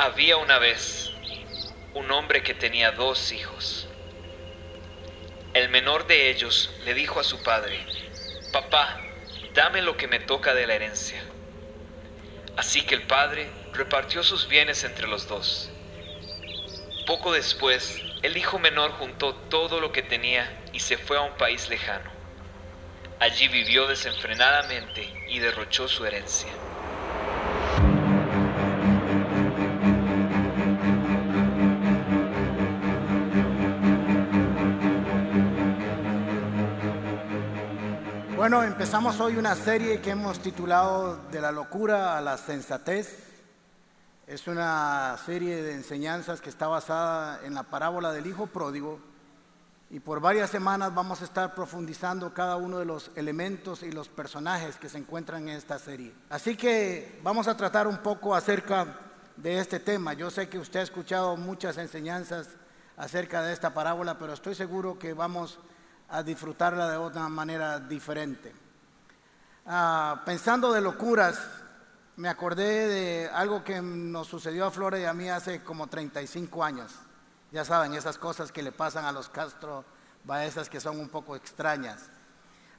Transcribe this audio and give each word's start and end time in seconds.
Había 0.00 0.36
una 0.36 0.60
vez 0.60 1.10
un 1.94 2.08
hombre 2.12 2.44
que 2.44 2.54
tenía 2.54 2.92
dos 2.92 3.32
hijos. 3.32 3.88
El 5.54 5.70
menor 5.70 6.06
de 6.06 6.30
ellos 6.30 6.70
le 6.84 6.94
dijo 6.94 7.18
a 7.18 7.24
su 7.24 7.42
padre, 7.42 7.84
Papá, 8.52 8.96
dame 9.54 9.82
lo 9.82 9.96
que 9.96 10.06
me 10.06 10.20
toca 10.20 10.54
de 10.54 10.68
la 10.68 10.74
herencia. 10.74 11.20
Así 12.56 12.86
que 12.86 12.94
el 12.94 13.08
padre 13.08 13.50
repartió 13.72 14.22
sus 14.22 14.46
bienes 14.46 14.84
entre 14.84 15.08
los 15.08 15.26
dos. 15.26 15.68
Poco 17.04 17.32
después, 17.32 18.00
el 18.22 18.36
hijo 18.36 18.60
menor 18.60 18.92
juntó 18.92 19.34
todo 19.34 19.80
lo 19.80 19.90
que 19.90 20.04
tenía 20.04 20.48
y 20.72 20.78
se 20.78 20.96
fue 20.96 21.16
a 21.16 21.22
un 21.22 21.36
país 21.36 21.68
lejano. 21.68 22.12
Allí 23.18 23.48
vivió 23.48 23.88
desenfrenadamente 23.88 25.12
y 25.26 25.40
derrochó 25.40 25.88
su 25.88 26.06
herencia. 26.06 26.67
Empezamos 38.78 39.18
hoy 39.18 39.36
una 39.36 39.56
serie 39.56 40.00
que 40.00 40.10
hemos 40.10 40.38
titulado 40.38 41.16
De 41.32 41.40
la 41.40 41.50
locura 41.50 42.16
a 42.16 42.20
la 42.20 42.36
sensatez. 42.36 43.24
Es 44.24 44.46
una 44.46 45.16
serie 45.26 45.64
de 45.64 45.74
enseñanzas 45.74 46.40
que 46.40 46.48
está 46.48 46.68
basada 46.68 47.40
en 47.44 47.54
la 47.54 47.64
parábola 47.64 48.12
del 48.12 48.28
Hijo 48.28 48.46
Pródigo 48.46 49.00
y 49.90 49.98
por 49.98 50.20
varias 50.20 50.50
semanas 50.50 50.94
vamos 50.94 51.20
a 51.20 51.24
estar 51.24 51.56
profundizando 51.56 52.32
cada 52.32 52.54
uno 52.54 52.78
de 52.78 52.84
los 52.84 53.10
elementos 53.16 53.82
y 53.82 53.90
los 53.90 54.08
personajes 54.08 54.76
que 54.76 54.88
se 54.88 54.98
encuentran 54.98 55.48
en 55.48 55.56
esta 55.56 55.80
serie. 55.80 56.14
Así 56.30 56.56
que 56.56 57.18
vamos 57.24 57.48
a 57.48 57.56
tratar 57.56 57.88
un 57.88 57.98
poco 57.98 58.32
acerca 58.32 58.96
de 59.36 59.58
este 59.58 59.80
tema. 59.80 60.12
Yo 60.12 60.30
sé 60.30 60.48
que 60.48 60.60
usted 60.60 60.78
ha 60.78 60.84
escuchado 60.84 61.36
muchas 61.36 61.78
enseñanzas 61.78 62.50
acerca 62.96 63.42
de 63.42 63.54
esta 63.54 63.74
parábola, 63.74 64.20
pero 64.20 64.34
estoy 64.34 64.54
seguro 64.54 65.00
que 65.00 65.14
vamos 65.14 65.58
a 66.10 66.22
disfrutarla 66.22 66.88
de 66.88 66.96
otra 66.96 67.28
manera 67.28 67.80
diferente. 67.80 68.67
Ah, 69.70 70.22
pensando 70.24 70.72
de 70.72 70.80
locuras, 70.80 71.38
me 72.16 72.30
acordé 72.30 72.88
de 72.88 73.28
algo 73.28 73.62
que 73.62 73.82
nos 73.82 74.26
sucedió 74.26 74.64
a 74.64 74.70
Flora 74.70 74.98
y 74.98 75.04
a 75.04 75.12
mí 75.12 75.28
hace 75.28 75.62
como 75.62 75.88
35 75.88 76.64
años. 76.64 76.90
Ya 77.52 77.66
saben, 77.66 77.92
esas 77.92 78.16
cosas 78.16 78.50
que 78.50 78.62
le 78.62 78.72
pasan 78.72 79.04
a 79.04 79.12
los 79.12 79.28
Castro 79.28 79.84
Baezas 80.24 80.70
que 80.70 80.80
son 80.80 80.98
un 80.98 81.10
poco 81.10 81.36
extrañas. 81.36 82.08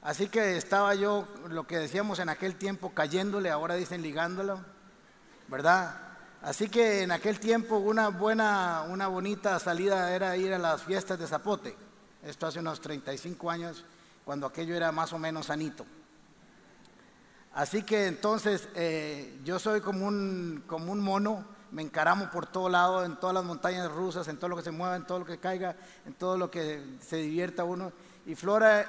Así 0.02 0.26
que 0.26 0.56
estaba 0.56 0.96
yo, 0.96 1.28
lo 1.48 1.64
que 1.64 1.78
decíamos 1.78 2.18
en 2.18 2.28
aquel 2.28 2.56
tiempo, 2.56 2.90
cayéndole, 2.92 3.50
ahora 3.50 3.76
dicen 3.76 4.02
ligándolo, 4.02 4.60
¿verdad? 5.46 5.94
Así 6.42 6.68
que 6.68 7.04
en 7.04 7.12
aquel 7.12 7.38
tiempo 7.38 7.76
una 7.76 8.08
buena, 8.08 8.82
una 8.88 9.06
bonita 9.06 9.60
salida 9.60 10.12
era 10.12 10.36
ir 10.36 10.52
a 10.52 10.58
las 10.58 10.82
fiestas 10.82 11.20
de 11.20 11.28
Zapote. 11.28 11.76
Esto 12.24 12.48
hace 12.48 12.58
unos 12.58 12.80
35 12.80 13.48
años, 13.48 13.84
cuando 14.24 14.48
aquello 14.48 14.74
era 14.74 14.90
más 14.90 15.12
o 15.12 15.20
menos 15.20 15.46
sanito. 15.46 15.86
Así 17.52 17.82
que 17.82 18.06
entonces 18.06 18.68
eh, 18.74 19.40
yo 19.44 19.58
soy 19.58 19.80
como 19.80 20.06
un, 20.06 20.62
como 20.66 20.92
un 20.92 21.00
mono, 21.00 21.44
me 21.72 21.82
encaramo 21.82 22.30
por 22.30 22.46
todo 22.46 22.68
lado, 22.68 23.04
en 23.04 23.16
todas 23.16 23.34
las 23.34 23.44
montañas 23.44 23.90
rusas, 23.90 24.28
en 24.28 24.36
todo 24.36 24.50
lo 24.50 24.56
que 24.56 24.62
se 24.62 24.70
mueva, 24.70 24.96
en 24.96 25.04
todo 25.04 25.20
lo 25.20 25.24
que 25.24 25.38
caiga, 25.38 25.76
en 26.06 26.14
todo 26.14 26.38
lo 26.38 26.50
que 26.50 26.98
se 27.00 27.16
divierta 27.16 27.64
uno. 27.64 27.92
Y 28.26 28.34
Flora, 28.34 28.86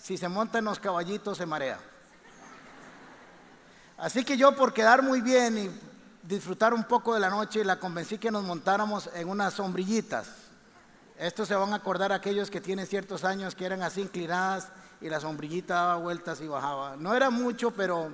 si 0.00 0.16
se 0.16 0.28
monta 0.28 0.58
en 0.58 0.64
los 0.64 0.78
caballitos, 0.78 1.36
se 1.36 1.46
marea. 1.46 1.78
Así 3.98 4.24
que 4.24 4.36
yo 4.36 4.54
por 4.54 4.72
quedar 4.72 5.02
muy 5.02 5.20
bien 5.20 5.58
y 5.58 5.70
disfrutar 6.22 6.72
un 6.72 6.84
poco 6.84 7.14
de 7.14 7.20
la 7.20 7.30
noche, 7.30 7.64
la 7.64 7.78
convencí 7.78 8.16
que 8.16 8.30
nos 8.30 8.44
montáramos 8.44 9.10
en 9.14 9.28
unas 9.28 9.54
sombrillitas. 9.54 10.28
Esto 11.18 11.44
se 11.44 11.54
van 11.54 11.72
a 11.72 11.76
acordar 11.76 12.12
aquellos 12.12 12.48
que 12.48 12.60
tienen 12.60 12.86
ciertos 12.86 13.24
años 13.24 13.54
que 13.54 13.66
eran 13.66 13.82
así 13.82 14.02
inclinadas 14.02 14.68
y 15.00 15.08
la 15.08 15.20
sombrillita 15.20 15.74
daba 15.74 15.96
vueltas 15.96 16.40
y 16.40 16.48
bajaba. 16.48 16.96
No 16.96 17.14
era 17.14 17.30
mucho, 17.30 17.70
pero, 17.70 18.12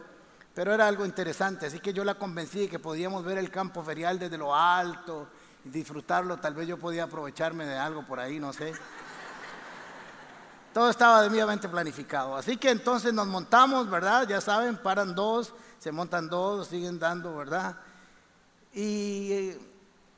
pero 0.55 0.73
era 0.73 0.87
algo 0.87 1.05
interesante. 1.05 1.67
Así 1.67 1.81
que 1.81 1.93
yo 1.93 2.05
la 2.05 2.15
convencí 2.15 2.61
de 2.61 2.69
que 2.69 2.79
podíamos 2.79 3.25
ver 3.25 3.39
el 3.39 3.51
campo 3.51 3.83
ferial 3.83 4.19
desde 4.19 4.39
lo 4.39 4.55
alto 4.55 5.29
y 5.65 5.71
disfrutarlo. 5.71 6.37
Tal 6.39 6.55
vez 6.55 6.69
yo 6.69 6.79
podía 6.79 7.05
aprovecharme 7.05 7.67
de 7.67 7.77
algo 7.77 8.05
por 8.05 8.21
ahí, 8.21 8.39
no 8.39 8.53
sé. 8.53 8.73
Todo 10.73 10.91
estaba 10.91 11.23
debidamente 11.23 11.69
planificado. 11.69 12.37
Así 12.37 12.57
que 12.57 12.71
entonces 12.71 13.15
nos 13.15 13.29
montamos, 13.29 13.89
¿verdad? 13.89 14.27
Ya 14.27 14.41
saben, 14.41 14.77
paran 14.77 15.15
dos, 15.15 15.55
se 15.79 15.93
montan 15.93 16.29
dos, 16.29 16.69
siguen 16.69 16.99
dando, 16.99 17.37
¿verdad? 17.37 17.77
Y 18.73 19.33
eh, 19.33 19.61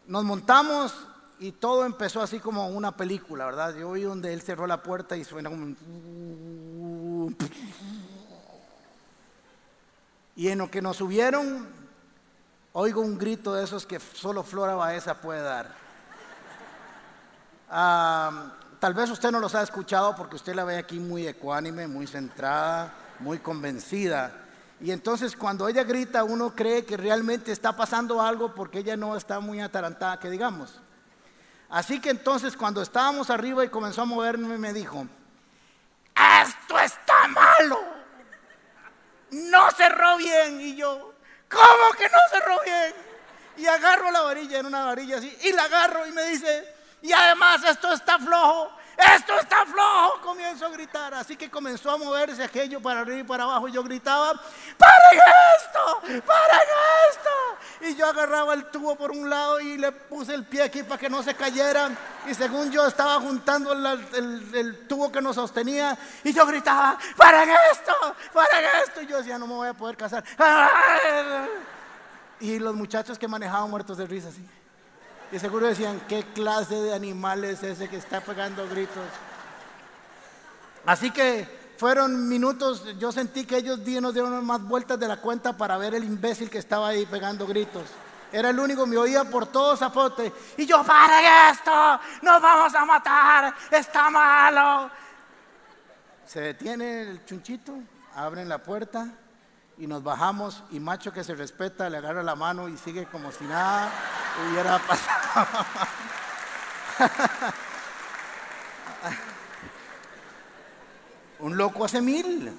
nos 0.07 0.25
montamos 0.25 0.95
y 1.39 1.53
todo 1.53 1.85
empezó 1.85 2.23
así 2.23 2.41
como 2.41 2.69
una 2.69 2.97
película, 2.97 3.45
¿verdad? 3.47 3.75
Yo 3.75 3.91
oí 3.91 4.03
donde 4.03 4.33
él 4.33 4.41
cerró 4.41 4.67
la 4.67 4.83
puerta 4.83 5.17
y 5.17 5.25
suena 5.25 5.51
como... 5.51 5.75
Y 10.35 10.49
en 10.49 10.59
lo 10.59 10.71
que 10.71 10.83
nos 10.83 10.97
subieron, 10.99 11.67
oigo 12.73 13.01
un 13.01 13.19
grito 13.19 13.55
de 13.55 13.65
esos 13.65 13.87
que 13.87 13.99
solo 14.01 14.43
Flora 14.43 14.75
Baeza 14.75 15.21
puede 15.21 15.43
dar. 15.43 15.75
Ah, 17.71 18.53
tal 18.79 18.95
vez 18.95 19.11
usted 19.11 19.31
no 19.31 19.41
los 19.41 19.55
ha 19.55 19.63
escuchado 19.63 20.15
porque 20.15 20.37
usted 20.37 20.55
la 20.55 20.65
ve 20.65 20.77
aquí 20.77 20.99
muy 20.99 21.27
ecuánime, 21.27 21.87
muy 21.87 22.07
centrada, 22.07 22.93
muy 23.19 23.39
convencida. 23.39 24.45
Y 24.81 24.91
entonces 24.91 25.37
cuando 25.37 25.69
ella 25.69 25.85
grita 25.85 26.23
uno 26.25 26.55
cree 26.55 26.85
que 26.85 26.97
realmente 26.97 27.51
está 27.51 27.75
pasando 27.75 28.21
algo 28.21 28.55
porque 28.55 28.81
ella 28.81 28.97
no 28.97 29.17
está 29.17 29.41
muy 29.41 29.61
atarantada, 29.61 30.19
que 30.19 30.31
digamos. 30.31 30.81
Así 31.69 32.01
que 32.01 32.11
entonces 32.11 32.57
cuando 32.57 32.83
estábamos 32.83 33.31
arriba 33.31 33.65
y 33.65 33.69
comenzó 33.69 34.03
a 34.03 34.05
moverme, 34.05 34.59
me 34.59 34.73
dijo, 34.73 35.07
esto 36.43 36.79
está 36.79 37.29
malo. 37.29 37.81
No 39.31 39.71
cerró 39.73 40.17
bien. 40.17 40.61
Y 40.61 40.77
yo, 40.77 41.15
¿cómo 41.51 41.93
que 41.99 42.09
no 42.09 42.19
cerró 42.31 42.61
bien? 42.65 42.95
Y 43.57 43.67
agarro 43.67 44.11
la 44.11 44.23
varilla 44.23 44.59
en 44.59 44.67
una 44.67 44.85
varilla 44.85 45.17
así, 45.17 45.35
y 45.43 45.53
la 45.53 45.65
agarro 45.65 46.07
y 46.07 46.13
me 46.13 46.23
dice, 46.25 46.75
y 47.03 47.13
además 47.13 47.65
esto 47.65 47.93
está 47.93 48.19
flojo 48.19 48.77
esto 48.97 49.39
está 49.39 49.67
flojo, 49.67 50.21
comienzo 50.23 50.67
a 50.67 50.71
gritar. 50.71 51.13
Así 51.15 51.37
que 51.37 51.51
comenzó 51.51 51.91
a 51.91 51.99
moverse 51.99 52.43
aquello 52.43 52.81
para 52.81 53.01
arriba 53.01 53.21
y 53.21 53.25
para 53.25 53.45
abajo. 53.45 53.69
Y 53.69 53.73
yo 53.73 53.83
gritaba, 53.83 54.33
¡paren 54.79 55.21
esto! 55.59 56.23
¡paren 56.27 56.69
esto! 57.11 57.26
Y 57.81 57.95
yo 57.95 58.07
agarraba 58.07 58.55
el 58.55 58.67
tubo 58.67 58.97
por 58.97 59.11
un 59.11 59.29
lado 59.29 59.61
y 59.61 59.77
le 59.77 59.93
puse 59.93 60.35
el 60.35 60.45
pie 60.45 60.63
aquí 60.63 60.83
para 60.83 60.99
que 60.99 61.11
no 61.11 61.23
se 61.23 61.35
cayera. 61.35 61.91
Y 62.27 62.35
según 62.35 62.71
yo 62.71 62.87
estaba 62.87 63.21
juntando 63.21 63.73
el, 63.73 64.87
tubo 64.89 65.13
que 65.13 65.21
nos 65.21 65.37
sostenía. 65.37 65.97
Y 66.25 66.33
yo 66.33 66.47
gritaba, 66.47 66.99
¡paren 67.17 67.51
esto! 67.73 67.93
¡paren 68.33 68.65
esto! 68.85 69.03
Y 69.03 69.07
yo 69.07 69.19
decía, 69.19 69.39
no 69.39 69.47
me 69.47 69.55
voy 69.55 69.69
a 69.69 69.75
poder 69.75 69.97
casar. 69.97 70.25
Y 72.41 72.59
los 72.59 72.75
muchachos 72.75 73.19
que 73.19 73.29
manejaban 73.29 73.71
muertos 73.71 73.99
de 73.99 74.07
risa 74.07 74.29
así. 74.29 74.47
Y 75.33 75.39
seguro 75.39 75.67
decían, 75.67 76.01
¿qué 76.09 76.25
clase 76.35 76.75
de 76.75 76.95
animal 76.95 77.45
es 77.45 77.63
ese 77.63 77.89
que 77.89 77.97
está 77.97 78.21
pegando 78.21 78.69
gritos? 78.69 79.05
Así 80.85 81.11
que 81.11 81.56
fueron 81.77 82.29
minutos, 82.29 82.85
yo 82.99 83.13
sentí 83.13 83.45
que 83.45 83.59
ellos 83.59 83.79
nos 84.01 84.15
dieron 84.15 84.45
más 84.45 84.63
vueltas 84.63 84.99
de 84.99 85.09
la 85.09 85.19
cuenta 85.19 85.57
para 85.57 85.77
ver 85.77 85.95
el 85.95 86.05
imbécil 86.05 86.51
que 86.51 86.59
estaba 86.59 86.89
ahí 86.89 87.07
pegando 87.07 87.47
gritos. 87.47 87.85
Era 88.33 88.51
el 88.51 88.59
único, 88.59 88.87
me 88.87 88.97
oía 88.97 89.25
por 89.25 89.47
todo 89.47 89.77
zapote. 89.77 90.33
Y 90.57 90.67
yo, 90.67 90.83
para 90.85 91.51
esto! 91.51 92.01
¡Nos 92.23 92.43
vamos 92.43 92.75
a 92.75 92.85
matar! 92.85 93.55
¡Está 93.71 94.11
malo! 94.11 94.91
Se 96.25 96.41
detiene 96.41 97.03
el 97.03 97.25
chunchito, 97.25 97.73
abren 98.15 98.49
la 98.49 98.59
puerta 98.59 99.09
y 99.79 99.87
nos 99.87 100.03
bajamos 100.03 100.65
y 100.71 100.81
macho 100.81 101.13
que 101.13 101.23
se 101.23 101.35
respeta 101.35 101.89
le 101.89 101.99
agarra 101.99 102.23
la 102.23 102.35
mano 102.35 102.69
y 102.69 102.77
sigue 102.77 103.07
como 103.07 103.31
si 103.31 103.45
nada 103.45 103.91
hubiera 104.49 104.79
pasado. 104.87 105.47
Un 111.41 111.57
loco 111.57 111.85
hace 111.85 112.01
mil. 112.01 112.51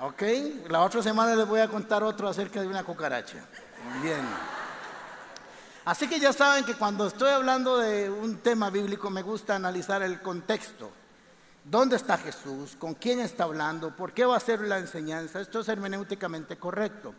Ok, 0.00 0.22
la 0.68 0.82
otra 0.82 1.02
semana 1.02 1.36
les 1.36 1.46
voy 1.46 1.60
a 1.60 1.68
contar 1.68 2.02
otro 2.02 2.28
acerca 2.28 2.60
de 2.60 2.66
una 2.66 2.82
cucaracha. 2.82 3.44
Bien. 4.02 4.26
Así 5.84 6.08
que 6.08 6.18
ya 6.18 6.32
saben 6.32 6.64
que 6.64 6.74
cuando 6.74 7.06
estoy 7.06 7.30
hablando 7.30 7.78
de 7.78 8.10
un 8.10 8.38
tema 8.38 8.70
bíblico 8.70 9.10
me 9.10 9.22
gusta 9.22 9.56
analizar 9.56 10.02
el 10.02 10.20
contexto. 10.20 10.90
¿Dónde 11.64 11.96
está 11.96 12.16
Jesús? 12.18 12.76
¿Con 12.76 12.94
quién 12.94 13.20
está 13.20 13.44
hablando? 13.44 13.94
¿Por 13.94 14.12
qué 14.12 14.24
va 14.24 14.36
a 14.36 14.40
ser 14.40 14.60
la 14.62 14.78
enseñanza? 14.78 15.40
Esto 15.40 15.60
es 15.60 15.68
hermenéuticamente 15.68 16.56
correcto. 16.56 17.14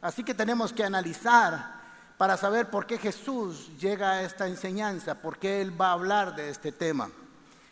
Así 0.00 0.24
que 0.24 0.34
tenemos 0.34 0.72
que 0.72 0.84
analizar 0.84 1.82
para 2.16 2.36
saber 2.36 2.70
por 2.70 2.86
qué 2.86 2.98
Jesús 2.98 3.70
llega 3.78 4.12
a 4.12 4.22
esta 4.22 4.46
enseñanza, 4.46 5.14
por 5.14 5.38
qué 5.38 5.60
Él 5.60 5.78
va 5.78 5.88
a 5.88 5.92
hablar 5.92 6.34
de 6.34 6.50
este 6.50 6.72
tema. 6.72 7.10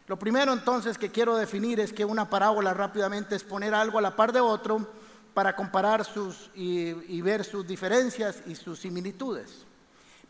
Lo 0.07 0.19
primero 0.19 0.53
entonces 0.53 0.99
que 0.99 1.11
quiero 1.11 1.37
definir 1.37 1.79
es 1.81 1.93
que 1.93 2.05
una 2.05 2.29
parábola 2.29 2.75
rápidamente 2.75 3.37
es 3.37 3.45
poner 3.45 3.75
algo 3.75 3.99
a 3.99 4.03
la 4.03 4.17
par 4.17 4.33
de 4.33 4.41
otro 4.41 4.87
para 5.33 5.55
comparar 5.55 6.05
sus 6.05 6.51
y, 6.55 7.21
ver 7.23 7.45
sus 7.45 7.67
diferencias 7.67 8.43
y 8.47 8.55
sus 8.55 8.81
similitudes. 8.81 9.65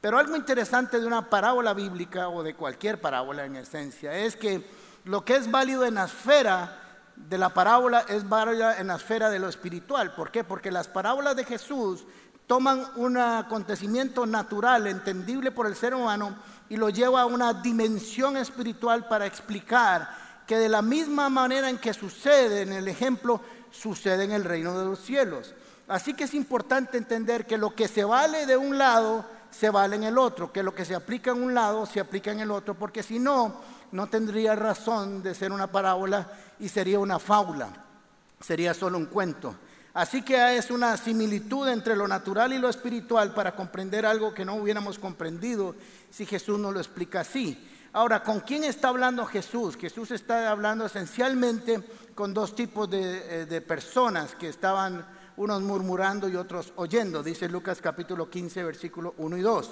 Pero 0.01 0.19
algo 0.19 0.37
interesante 0.37 1.01
de 1.01 1.07
una 1.07 1.29
parábola 1.31 1.75
bíblica 1.75 2.29
o 2.29 2.43
de 2.43 2.55
cualquier 2.55 3.01
parábola 3.01 3.45
en 3.45 3.57
esencia 3.57 4.15
es 4.15 4.37
que 4.37 4.65
lo 5.05 5.25
que 5.25 5.37
es 5.37 5.51
válido 5.51 5.85
en 5.85 5.95
la 5.95 6.05
esfera 6.05 6.79
de 7.17 7.39
la 7.39 7.51
parábola 7.51 8.05
es 8.09 8.29
válido 8.29 8.71
en 8.73 8.89
la 8.89 8.97
esfera 8.97 9.31
de 9.31 9.39
lo 9.39 9.49
espiritual. 9.49 10.15
¿Por 10.15 10.31
qué? 10.31 10.45
Porque 10.45 10.71
las 10.71 10.89
parábolas 10.89 11.37
de 11.37 11.45
Jesús 11.45 12.05
toman 12.47 12.85
un 12.97 13.17
acontecimiento 13.17 14.27
natural, 14.27 14.87
entendible 14.87 15.53
por 15.53 15.67
el 15.67 15.77
ser 15.77 15.95
humano, 15.95 16.37
y 16.73 16.79
lo 16.79 16.89
lleva 16.89 17.21
a 17.21 17.27
una 17.27 17.53
dimensión 17.53 18.39
espiritual 18.39 19.07
para 19.07 19.27
explicar 19.27 20.09
que 20.47 20.57
de 20.57 20.71
la 20.71 20.81
misma 20.81 21.29
manera 21.29 21.69
en 21.69 21.77
que 21.77 21.93
sucede 21.93 22.63
en 22.63 22.73
el 22.73 22.89
ejemplo, 22.89 23.43
sucede 23.71 24.25
en 24.25 24.33
el 24.33 24.43
reino 24.43 24.79
de 24.79 24.87
los 24.87 25.01
cielos. 25.01 25.55
Así 25.87 26.15
que 26.15 26.25
es 26.25 26.33
importante 26.33 26.97
entender 26.97 27.47
que 27.47 27.59
lo 27.59 27.75
que 27.75 27.89
se 27.89 28.05
vale 28.05 28.47
de 28.47 28.57
un 28.57 28.79
lado, 28.79 29.23
se 29.51 29.69
vale 29.69 29.97
en 29.97 30.05
el 30.05 30.17
otro, 30.17 30.51
que 30.51 30.63
lo 30.63 30.75
que 30.75 30.87
se 30.87 30.95
aplica 30.95 31.33
en 31.33 31.43
un 31.43 31.53
lado, 31.53 31.85
se 31.85 32.01
aplica 32.01 32.33
en 32.33 32.41
el 32.41 32.51
otro, 32.51 32.73
porque 32.73 33.03
si 33.03 33.19
no, 33.19 33.61
no 33.91 34.07
tendría 34.07 34.57
razón 34.57 35.23
de 35.23 35.35
ser 35.35 35.53
una 35.53 35.71
parábola 35.71 36.33
y 36.59 36.71
sería 36.71 36.99
una 36.99 37.19
fábula, 37.19 37.69
sería 38.41 38.73
solo 38.73 38.97
un 38.97 39.07
cuento. 39.07 39.55
Así 39.95 40.23
que 40.23 40.57
es 40.57 40.71
una 40.71 40.97
similitud 40.97 41.69
entre 41.69 41.95
lo 41.95 42.09
natural 42.09 42.53
y 42.53 42.59
lo 42.59 42.71
espiritual 42.71 43.35
para 43.35 43.55
comprender 43.55 44.07
algo 44.07 44.33
que 44.33 44.45
no 44.45 44.55
hubiéramos 44.55 44.99
comprendido 44.99 45.75
si 46.11 46.25
Jesús 46.25 46.59
no 46.59 46.73
lo 46.73 46.81
explica 46.81 47.21
así. 47.21 47.69
Ahora, 47.93 48.23
¿con 48.23 48.41
quién 48.41 48.65
está 48.65 48.89
hablando 48.89 49.27
Jesús? 49.27 49.77
Jesús 49.77 50.11
está 50.13 50.51
hablando 50.51 50.87
esencialmente 50.87 51.83
con 52.15 52.33
dos 52.33 52.55
tipos 52.55 52.89
de, 52.89 53.43
eh, 53.43 53.61
personas 53.61 54.35
que 54.35 54.49
estaban 54.49 55.07
unos 55.37 55.61
murmurando 55.61 56.27
y 56.27 56.37
otros 56.37 56.73
oyendo, 56.77 57.23
dice 57.23 57.49
Lucas 57.51 57.83
capítulo 57.83 58.31
15, 58.31 58.65
versículo 58.65 59.15
1 59.19 59.37
y 59.37 59.41
2. 59.43 59.71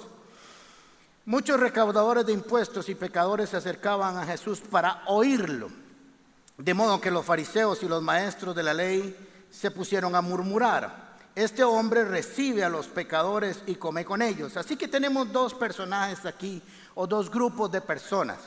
Muchos 1.25 1.59
recaudadores 1.59 2.27
de 2.27 2.33
impuestos 2.33 2.89
y 2.89 2.95
pecadores 2.95 3.49
se 3.49 3.57
acercaban 3.57 4.17
a 4.17 4.25
Jesús 4.25 4.59
para 4.59 5.01
oírlo, 5.07 5.69
de 6.59 6.73
modo 6.75 7.01
que 7.01 7.09
los 7.09 7.25
fariseos 7.25 7.81
y 7.81 7.87
los 7.87 8.03
maestros 8.03 8.55
de 8.55 8.63
la 8.63 8.75
ley 8.75 9.15
se 9.51 9.69
pusieron 9.69 10.15
a 10.15 10.21
murmurar. 10.21 11.11
Este 11.35 11.63
hombre 11.63 12.03
recibe 12.05 12.63
a 12.63 12.69
los 12.69 12.87
pecadores 12.87 13.61
y 13.67 13.75
come 13.75 14.03
con 14.03 14.21
ellos. 14.21 14.57
Así 14.57 14.75
que 14.75 14.87
tenemos 14.87 15.31
dos 15.31 15.53
personajes 15.53 16.25
aquí 16.25 16.61
o 16.95 17.05
dos 17.05 17.29
grupos 17.29 17.71
de 17.71 17.81
personas. 17.81 18.37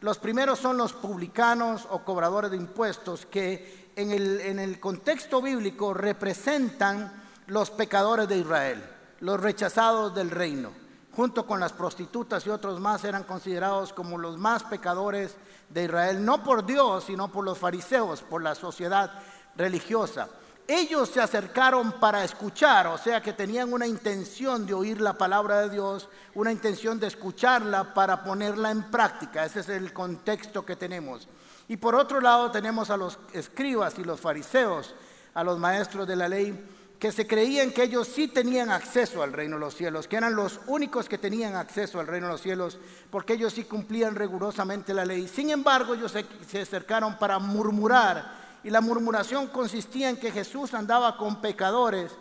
Los 0.00 0.18
primeros 0.18 0.58
son 0.58 0.76
los 0.76 0.92
publicanos 0.92 1.86
o 1.90 2.04
cobradores 2.04 2.50
de 2.50 2.56
impuestos 2.56 3.26
que 3.26 3.90
en 3.96 4.12
el, 4.12 4.40
en 4.40 4.58
el 4.58 4.80
contexto 4.80 5.42
bíblico 5.42 5.92
representan 5.92 7.12
los 7.46 7.70
pecadores 7.70 8.28
de 8.28 8.38
Israel, 8.38 8.82
los 9.20 9.40
rechazados 9.40 10.14
del 10.14 10.30
reino. 10.30 10.72
Junto 11.12 11.44
con 11.44 11.60
las 11.60 11.72
prostitutas 11.72 12.46
y 12.46 12.50
otros 12.50 12.80
más 12.80 13.04
eran 13.04 13.24
considerados 13.24 13.92
como 13.92 14.16
los 14.16 14.38
más 14.38 14.62
pecadores 14.64 15.36
de 15.68 15.84
Israel, 15.84 16.24
no 16.24 16.42
por 16.42 16.64
Dios, 16.64 17.04
sino 17.04 17.30
por 17.30 17.44
los 17.44 17.58
fariseos, 17.58 18.22
por 18.22 18.42
la 18.42 18.54
sociedad 18.54 19.10
religiosa 19.56 20.28
ellos 20.66 21.10
se 21.10 21.20
acercaron 21.20 21.92
para 21.92 22.24
escuchar, 22.24 22.86
o 22.86 22.98
sea 22.98 23.20
que 23.20 23.32
tenían 23.32 23.72
una 23.72 23.86
intención 23.86 24.66
de 24.66 24.74
oír 24.74 25.00
la 25.00 25.14
palabra 25.14 25.60
de 25.62 25.70
Dios, 25.70 26.08
una 26.34 26.52
intención 26.52 27.00
de 27.00 27.08
escucharla 27.08 27.92
para 27.94 28.22
ponerla 28.22 28.70
en 28.70 28.90
práctica. 28.90 29.44
Ese 29.44 29.60
es 29.60 29.68
el 29.68 29.92
contexto 29.92 30.64
que 30.64 30.76
tenemos. 30.76 31.28
Y 31.68 31.76
por 31.76 31.94
otro 31.94 32.20
lado 32.20 32.50
tenemos 32.50 32.90
a 32.90 32.96
los 32.96 33.18
escribas 33.32 33.98
y 33.98 34.04
los 34.04 34.20
fariseos, 34.20 34.94
a 35.34 35.44
los 35.44 35.58
maestros 35.58 36.06
de 36.06 36.16
la 36.16 36.28
ley, 36.28 36.66
que 37.00 37.12
se 37.12 37.26
creían 37.26 37.70
que 37.70 37.84
ellos 37.84 38.06
sí 38.08 38.28
tenían 38.28 38.70
acceso 38.70 39.22
al 39.22 39.32
reino 39.32 39.56
de 39.56 39.60
los 39.60 39.74
cielos, 39.74 40.06
que 40.06 40.16
eran 40.16 40.36
los 40.36 40.60
únicos 40.66 41.08
que 41.08 41.16
tenían 41.16 41.56
acceso 41.56 41.98
al 41.98 42.06
reino 42.06 42.26
de 42.26 42.32
los 42.32 42.42
cielos, 42.42 42.78
porque 43.10 43.32
ellos 43.32 43.54
sí 43.54 43.64
cumplían 43.64 44.14
rigurosamente 44.14 44.92
la 44.92 45.06
ley. 45.06 45.26
Sin 45.26 45.48
embargo, 45.48 45.94
ellos 45.94 46.12
se, 46.12 46.60
acercaron 46.60 47.18
para 47.18 47.38
murmurar 47.38 48.39
y 48.62 48.70
la 48.70 48.80
murmuración 48.80 49.48
consistía 49.48 50.10
en 50.10 50.16
que 50.16 50.30
Jesús 50.30 50.74
andaba 50.74 51.16
con 51.16 51.40
pecadores, 51.40 52.12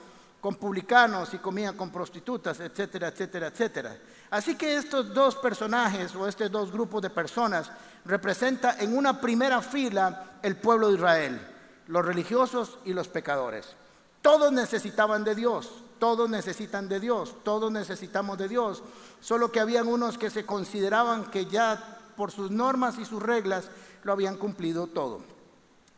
con 0.42 0.56
publicanos 0.56 1.34
y 1.34 1.40
comía 1.40 1.74
con 1.76 1.92
prostitutas, 1.92 2.60
etcétera, 2.60 3.10
etcétera, 3.10 3.48
etcétera. 3.48 3.98
Así 4.30 4.56
que 4.56 4.76
estos 4.76 5.14
dos 5.14 5.36
personajes 5.36 6.16
o 6.16 6.28
estos 6.28 6.50
dos 6.50 6.72
grupos 6.72 7.02
de 7.02 7.10
personas 7.10 7.70
representan 8.06 8.80
en 8.80 8.98
una 8.98 9.20
primera 9.20 9.62
fila 9.62 10.40
el 10.42 10.56
pueblo 10.56 10.90
de 10.90 10.96
Israel, 10.96 11.42
los 11.88 12.06
religiosos 12.06 12.80
y 12.86 12.94
los 12.94 13.08
pecadores. 13.08 13.76
Todos 14.22 14.52
necesitaban 14.52 15.24
de 15.24 15.36
Dios, 15.36 15.84
todos 16.00 16.30
necesitan 16.30 16.88
de 16.88 17.00
Dios, 17.00 17.36
todos 17.44 17.72
necesitamos 17.72 18.38
de 18.38 18.48
Dios, 18.48 18.84
solo 19.20 19.52
que 19.52 19.60
habían 19.60 19.88
unos 19.88 20.18
que 20.18 20.30
se 20.30 20.46
consideraban 20.46 21.26
que 21.32 21.46
ya 21.46 21.98
por 22.16 22.32
sus 22.32 22.52
normas 22.52 22.98
y 22.98 23.06
sus 23.06 23.22
reglas 23.22 23.70
lo 24.04 24.14
habían 24.14 24.38
cumplido 24.38 24.88
todo. 24.88 25.39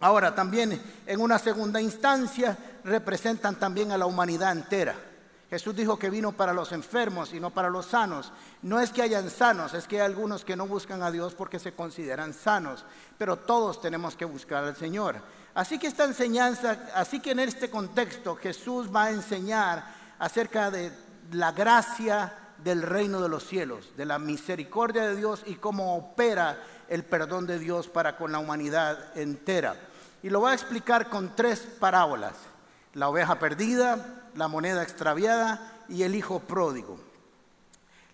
Ahora, 0.01 0.33
también 0.33 0.81
en 1.05 1.21
una 1.21 1.37
segunda 1.37 1.79
instancia 1.79 2.57
representan 2.83 3.55
también 3.55 3.91
a 3.91 3.97
la 3.97 4.07
humanidad 4.07 4.51
entera. 4.51 4.95
Jesús 5.51 5.75
dijo 5.75 5.99
que 5.99 6.09
vino 6.09 6.31
para 6.31 6.53
los 6.53 6.71
enfermos 6.71 7.33
y 7.33 7.39
no 7.39 7.51
para 7.51 7.69
los 7.69 7.85
sanos. 7.85 8.31
No 8.61 8.79
es 8.79 8.89
que 8.91 9.01
hayan 9.01 9.29
sanos, 9.29 9.73
es 9.73 9.85
que 9.85 9.97
hay 9.97 10.05
algunos 10.05 10.43
que 10.43 10.55
no 10.55 10.65
buscan 10.65 11.03
a 11.03 11.11
Dios 11.11 11.35
porque 11.35 11.59
se 11.59 11.73
consideran 11.73 12.33
sanos, 12.33 12.85
pero 13.17 13.37
todos 13.37 13.81
tenemos 13.81 14.15
que 14.15 14.25
buscar 14.25 14.63
al 14.63 14.75
Señor. 14.75 15.17
Así 15.53 15.77
que 15.77 15.87
esta 15.87 16.05
enseñanza, 16.05 16.87
así 16.95 17.19
que 17.19 17.31
en 17.31 17.39
este 17.39 17.69
contexto 17.69 18.37
Jesús 18.37 18.89
va 18.95 19.03
a 19.03 19.11
enseñar 19.11 19.83
acerca 20.19 20.71
de 20.71 20.91
la 21.33 21.51
gracia 21.51 22.33
del 22.63 22.81
reino 22.81 23.21
de 23.21 23.29
los 23.29 23.45
cielos, 23.45 23.95
de 23.97 24.05
la 24.05 24.19
misericordia 24.19 25.03
de 25.03 25.15
Dios 25.15 25.43
y 25.45 25.55
cómo 25.55 25.97
opera 25.97 26.63
el 26.87 27.03
perdón 27.03 27.45
de 27.45 27.59
Dios 27.59 27.87
para 27.87 28.15
con 28.15 28.31
la 28.31 28.39
humanidad 28.39 29.17
entera. 29.17 29.75
Y 30.23 30.29
lo 30.29 30.39
voy 30.39 30.51
a 30.51 30.55
explicar 30.55 31.09
con 31.09 31.35
tres 31.35 31.67
parábolas. 31.79 32.33
La 32.93 33.09
oveja 33.09 33.39
perdida, 33.39 34.29
la 34.35 34.47
moneda 34.47 34.83
extraviada 34.83 35.83
y 35.89 36.03
el 36.03 36.15
hijo 36.15 36.39
pródigo. 36.39 36.99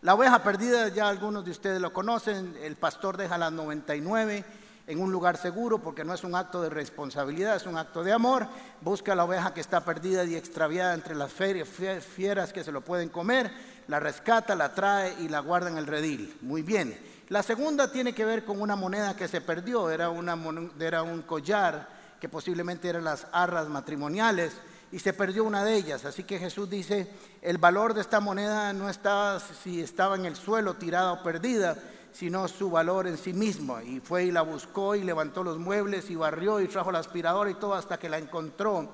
La 0.01 0.13
oveja 0.13 0.43
perdida, 0.43 0.87
ya 0.89 1.09
algunos 1.09 1.43
de 1.43 1.51
ustedes 1.51 1.81
lo 1.81 1.91
conocen, 1.91 2.55
el 2.61 2.75
pastor 2.75 3.17
deja 3.17 3.37
las 3.37 3.51
99 3.51 4.45
en 4.85 5.01
un 5.01 5.11
lugar 5.11 5.35
seguro 5.35 5.79
porque 5.79 6.05
no 6.05 6.13
es 6.13 6.23
un 6.23 6.33
acto 6.33 6.61
de 6.61 6.69
responsabilidad, 6.69 7.57
es 7.57 7.65
un 7.65 7.77
acto 7.77 8.03
de 8.03 8.13
amor. 8.13 8.47
Busca 8.81 9.15
la 9.15 9.25
oveja 9.25 9.53
que 9.53 9.59
está 9.59 9.83
perdida 9.83 10.23
y 10.23 10.35
extraviada 10.35 10.93
entre 10.93 11.13
las 11.13 11.33
fieras 11.33 12.53
que 12.53 12.63
se 12.63 12.71
lo 12.71 12.81
pueden 12.81 13.09
comer, 13.09 13.51
la 13.87 13.99
rescata, 13.99 14.55
la 14.55 14.73
trae 14.73 15.13
y 15.19 15.27
la 15.27 15.39
guarda 15.39 15.69
en 15.69 15.77
el 15.77 15.87
redil. 15.87 16.37
Muy 16.41 16.61
bien. 16.61 16.97
La 17.29 17.43
segunda 17.43 17.91
tiene 17.91 18.13
que 18.13 18.23
ver 18.23 18.45
con 18.45 18.61
una 18.61 18.77
moneda 18.77 19.17
que 19.17 19.27
se 19.27 19.41
perdió, 19.41 19.89
era, 19.89 20.09
una, 20.09 20.37
era 20.79 21.03
un 21.03 21.23
collar 21.23 21.96
que 22.19 22.29
posiblemente 22.29 22.89
eran 22.89 23.03
las 23.03 23.27
arras 23.31 23.69
matrimoniales, 23.69 24.53
y 24.91 24.99
se 24.99 25.13
perdió 25.13 25.43
una 25.43 25.63
de 25.63 25.75
ellas. 25.75 26.05
Así 26.05 26.23
que 26.23 26.39
Jesús 26.39 26.69
dice, 26.69 27.11
el 27.41 27.57
valor 27.57 27.93
de 27.93 28.01
esta 28.01 28.19
moneda 28.19 28.71
no 28.73 28.89
estaba 28.89 29.39
si 29.39 29.81
estaba 29.81 30.15
en 30.15 30.25
el 30.25 30.35
suelo 30.35 30.75
tirada 30.75 31.13
o 31.13 31.23
perdida, 31.23 31.77
sino 32.13 32.47
su 32.47 32.71
valor 32.71 33.07
en 33.07 33.17
sí 33.17 33.33
mismo. 33.33 33.79
Y 33.81 33.99
fue 33.99 34.25
y 34.25 34.31
la 34.31 34.41
buscó 34.41 34.95
y 34.95 35.03
levantó 35.03 35.43
los 35.43 35.57
muebles 35.57 36.09
y 36.09 36.15
barrió 36.15 36.59
y 36.59 36.67
trajo 36.67 36.91
la 36.91 36.99
aspiradora 36.99 37.49
y 37.49 37.55
todo 37.55 37.73
hasta 37.73 37.97
que 37.97 38.09
la 38.09 38.17
encontró. 38.17 38.89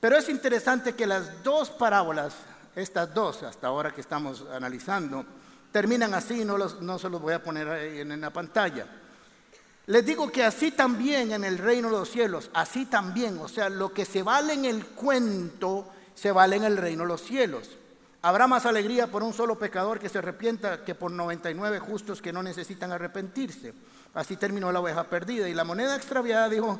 Pero 0.00 0.16
es 0.16 0.28
interesante 0.28 0.94
que 0.94 1.06
las 1.06 1.42
dos 1.42 1.70
parábolas, 1.70 2.34
estas 2.74 3.12
dos 3.14 3.42
hasta 3.42 3.68
ahora 3.68 3.92
que 3.92 4.00
estamos 4.00 4.44
analizando, 4.52 5.24
terminan 5.70 6.12
así, 6.12 6.44
no, 6.44 6.58
no 6.58 6.98
se 6.98 7.08
los 7.08 7.22
voy 7.22 7.32
a 7.32 7.42
poner 7.42 7.68
en 7.68 8.20
la 8.20 8.30
pantalla. 8.30 8.86
Les 9.86 10.06
digo 10.06 10.30
que 10.30 10.44
así 10.44 10.70
también 10.70 11.32
en 11.32 11.42
el 11.42 11.58
reino 11.58 11.88
de 11.88 11.98
los 11.98 12.08
cielos, 12.08 12.50
así 12.54 12.86
también, 12.86 13.38
o 13.38 13.48
sea, 13.48 13.68
lo 13.68 13.92
que 13.92 14.04
se 14.04 14.22
vale 14.22 14.52
en 14.52 14.64
el 14.64 14.86
cuento, 14.86 15.88
se 16.14 16.30
vale 16.30 16.56
en 16.56 16.64
el 16.64 16.76
reino 16.76 17.02
de 17.02 17.08
los 17.08 17.22
cielos. 17.22 17.68
Habrá 18.24 18.46
más 18.46 18.64
alegría 18.66 19.08
por 19.08 19.24
un 19.24 19.32
solo 19.32 19.58
pecador 19.58 19.98
que 19.98 20.08
se 20.08 20.18
arrepienta 20.18 20.84
que 20.84 20.94
por 20.94 21.10
99 21.10 21.80
justos 21.80 22.22
que 22.22 22.32
no 22.32 22.40
necesitan 22.44 22.92
arrepentirse. 22.92 23.74
Así 24.14 24.36
terminó 24.36 24.70
la 24.70 24.78
oveja 24.78 25.02
perdida. 25.04 25.48
Y 25.48 25.54
la 25.54 25.64
moneda 25.64 25.96
extraviada 25.96 26.48
dijo, 26.48 26.78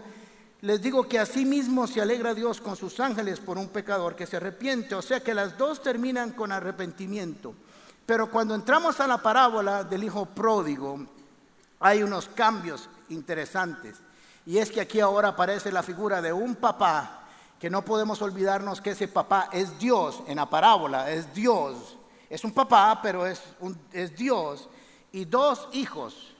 les 0.60 0.80
digo 0.80 1.08
que 1.08 1.18
así 1.18 1.44
mismo 1.44 1.88
se 1.88 2.00
alegra 2.00 2.34
Dios 2.34 2.60
con 2.60 2.76
sus 2.76 3.00
ángeles 3.00 3.40
por 3.40 3.58
un 3.58 3.68
pecador 3.70 4.14
que 4.14 4.28
se 4.28 4.36
arrepiente. 4.36 4.94
O 4.94 5.02
sea 5.02 5.18
que 5.18 5.34
las 5.34 5.58
dos 5.58 5.82
terminan 5.82 6.30
con 6.30 6.52
arrepentimiento. 6.52 7.56
Pero 8.06 8.30
cuando 8.30 8.54
entramos 8.54 9.00
a 9.00 9.08
la 9.08 9.18
parábola 9.18 9.82
del 9.82 10.04
hijo 10.04 10.26
pródigo, 10.26 11.04
hay 11.82 12.02
unos 12.02 12.28
cambios 12.28 12.88
interesantes. 13.08 13.98
Y 14.46 14.58
es 14.58 14.70
que 14.70 14.80
aquí 14.80 15.00
ahora 15.00 15.28
aparece 15.28 15.70
la 15.70 15.82
figura 15.82 16.20
de 16.20 16.32
un 16.32 16.56
papá, 16.56 17.20
que 17.58 17.70
no 17.70 17.84
podemos 17.84 18.20
olvidarnos 18.22 18.80
que 18.80 18.90
ese 18.90 19.06
papá 19.06 19.48
es 19.52 19.78
Dios 19.78 20.22
en 20.26 20.36
la 20.36 20.50
parábola, 20.50 21.10
es 21.10 21.32
Dios. 21.32 21.96
Es 22.28 22.44
un 22.44 22.52
papá, 22.52 22.98
pero 23.02 23.26
es, 23.26 23.40
es 23.92 24.16
Dios. 24.16 24.68
Y 25.12 25.26
dos 25.26 25.68
hijos, 25.72 26.34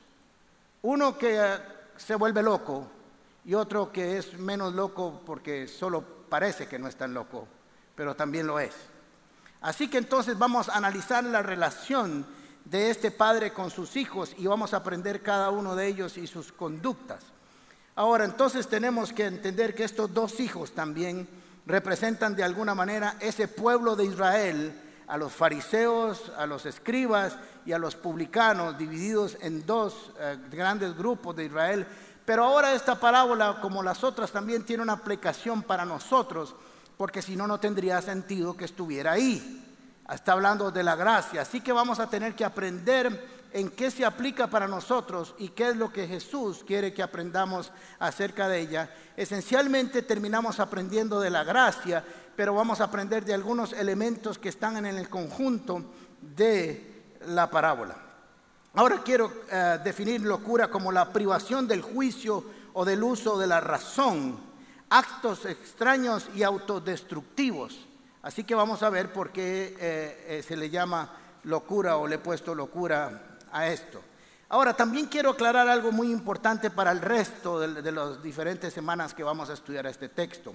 uno 0.83 1.17
que 1.17 1.59
se 1.97 2.17
vuelve 2.17 2.43
loco 2.43 2.87
y 3.45 3.55
otro 3.55 3.93
que 3.93 4.19
es 4.19 4.39
menos 4.39 4.75
loco 4.75 5.21
porque 5.25 5.69
solo 5.69 6.03
parece 6.29 6.67
que 6.67 6.79
no 6.79 6.89
es 6.89 6.97
tan 6.97 7.15
loco, 7.15 7.47
pero 7.95 8.17
también 8.17 8.47
lo 8.47 8.59
es. 8.59 8.75
Así 9.61 9.89
que 9.89 9.99
entonces 9.99 10.39
vamos 10.39 10.69
a 10.69 10.77
analizar 10.77 11.23
la 11.23 11.43
relación 11.43 12.27
de 12.65 12.91
este 12.91 13.11
padre 13.11 13.53
con 13.53 13.71
sus 13.71 13.97
hijos 13.97 14.35
y 14.39 14.47
vamos 14.47 14.75
a 14.75 14.79
aprender 14.79 15.23
cada 15.23 15.51
uno 15.51 15.75
de 15.77 15.87
ellos 15.87 16.17
y 16.17 16.27
sus 16.27 16.53
conductas. 16.53 17.25
Ahora, 17.95 18.25
entonces 18.25 18.69
tenemos 18.69 19.13
que 19.13 19.27
entender 19.27 19.75
que 19.75 19.85
estos 19.85 20.15
dos 20.15 20.41
hijos 20.41 20.73
también 20.73 21.29
representan 21.67 22.35
de 22.35 22.43
alguna 22.43 22.75
manera 22.75 23.17
ese 23.21 23.49
pueblo 23.49 23.97
de 23.97 24.07
Israel, 24.07 24.81
a 25.07 25.19
los 25.19 25.33
fariseos, 25.33 26.33
a 26.39 26.47
los 26.47 26.65
escribas 26.65 27.37
y 27.67 27.73
a 27.73 27.79
los 27.79 27.95
publicanos, 27.97 28.79
divididos 28.79 29.37
en 29.41 29.67
dos 29.67 30.11
eh, 30.19 30.39
grandes 30.51 30.97
grupos 30.97 31.37
de 31.37 31.45
Israel. 31.45 31.87
Pero 32.25 32.45
ahora 32.45 32.73
esta 32.73 32.99
parábola, 32.99 33.59
como 33.61 33.83
las 33.83 34.03
otras, 34.05 34.31
también 34.33 34.65
tiene 34.65 34.83
una 34.83 34.95
aplicación 34.95 35.63
para 35.63 35.85
nosotros, 35.85 36.55
porque 36.97 37.21
si 37.21 37.37
no, 37.37 37.47
no 37.47 37.61
tendría 37.61 38.01
sentido 38.01 38.57
que 38.57 38.65
estuviera 38.65 39.13
ahí. 39.13 39.62
Está 40.13 40.33
hablando 40.33 40.71
de 40.71 40.83
la 40.83 40.95
gracia, 40.95 41.43
así 41.43 41.61
que 41.61 41.73
vamos 41.73 41.99
a 41.99 42.11
tener 42.11 42.35
que 42.35 42.45
aprender 42.45 43.43
en 43.53 43.71
qué 43.71 43.91
se 43.91 44.05
aplica 44.05 44.47
para 44.47 44.69
nosotros 44.69 45.35
y 45.39 45.51
qué 45.51 45.71
es 45.71 45.77
lo 45.77 45.93
que 45.93 46.07
Jesús 46.07 46.65
quiere 46.67 46.93
que 46.93 47.03
aprendamos 47.03 47.71
acerca 47.99 48.49
de 48.49 48.61
ella. 48.61 48.91
Esencialmente 49.17 50.03
terminamos 50.03 50.61
aprendiendo 50.61 51.21
de 51.21 51.31
la 51.31 51.45
gracia, 51.45 52.05
pero 52.37 52.55
vamos 52.55 52.81
a 52.81 52.85
aprender 52.85 53.25
de 53.25 53.35
algunos 53.35 53.73
elementos 53.73 54.39
que 54.39 54.49
están 54.49 54.77
en 54.77 54.87
el 54.87 55.09
conjunto 55.09 55.85
de 56.21 57.17
la 57.27 57.51
parábola. 57.51 57.97
Ahora 58.75 59.03
quiero 59.03 59.33
eh, 59.51 59.79
definir 59.85 60.23
locura 60.23 60.69
como 60.69 60.93
la 60.93 61.13
privación 61.13 61.69
del 61.69 61.83
juicio 61.83 62.45
o 62.73 62.85
del 62.85 63.03
uso 63.03 63.39
de 63.39 63.47
la 63.47 63.61
razón, 63.61 64.41
actos 64.89 65.45
extraños 65.45 66.29
y 66.35 66.43
autodestructivos. 66.43 67.89
Así 68.23 68.45
que 68.45 68.55
vamos 68.55 68.83
a 68.85 68.91
ver 68.91 69.13
por 69.13 69.31
qué 69.31 69.77
eh, 69.79 70.27
eh, 70.29 70.45
se 70.47 70.57
le 70.57 70.71
llama 70.71 71.11
locura 71.45 71.97
o 71.97 72.07
le 72.07 72.17
he 72.17 72.19
puesto 72.19 72.55
locura 72.55 73.39
a 73.51 73.67
esto. 73.67 74.01
Ahora, 74.49 74.75
también 74.75 75.07
quiero 75.07 75.31
aclarar 75.31 75.69
algo 75.69 75.91
muy 75.93 76.13
importante 76.13 76.71
para 76.71 76.93
el 76.93 77.01
resto 77.01 77.59
de, 77.59 77.91
las 77.91 78.23
diferentes 78.23 78.73
semanas 78.73 79.15
que 79.15 79.25
vamos 79.25 79.49
a 79.51 79.55
estudiar 79.55 79.87
este 79.87 80.09
texto. 80.09 80.53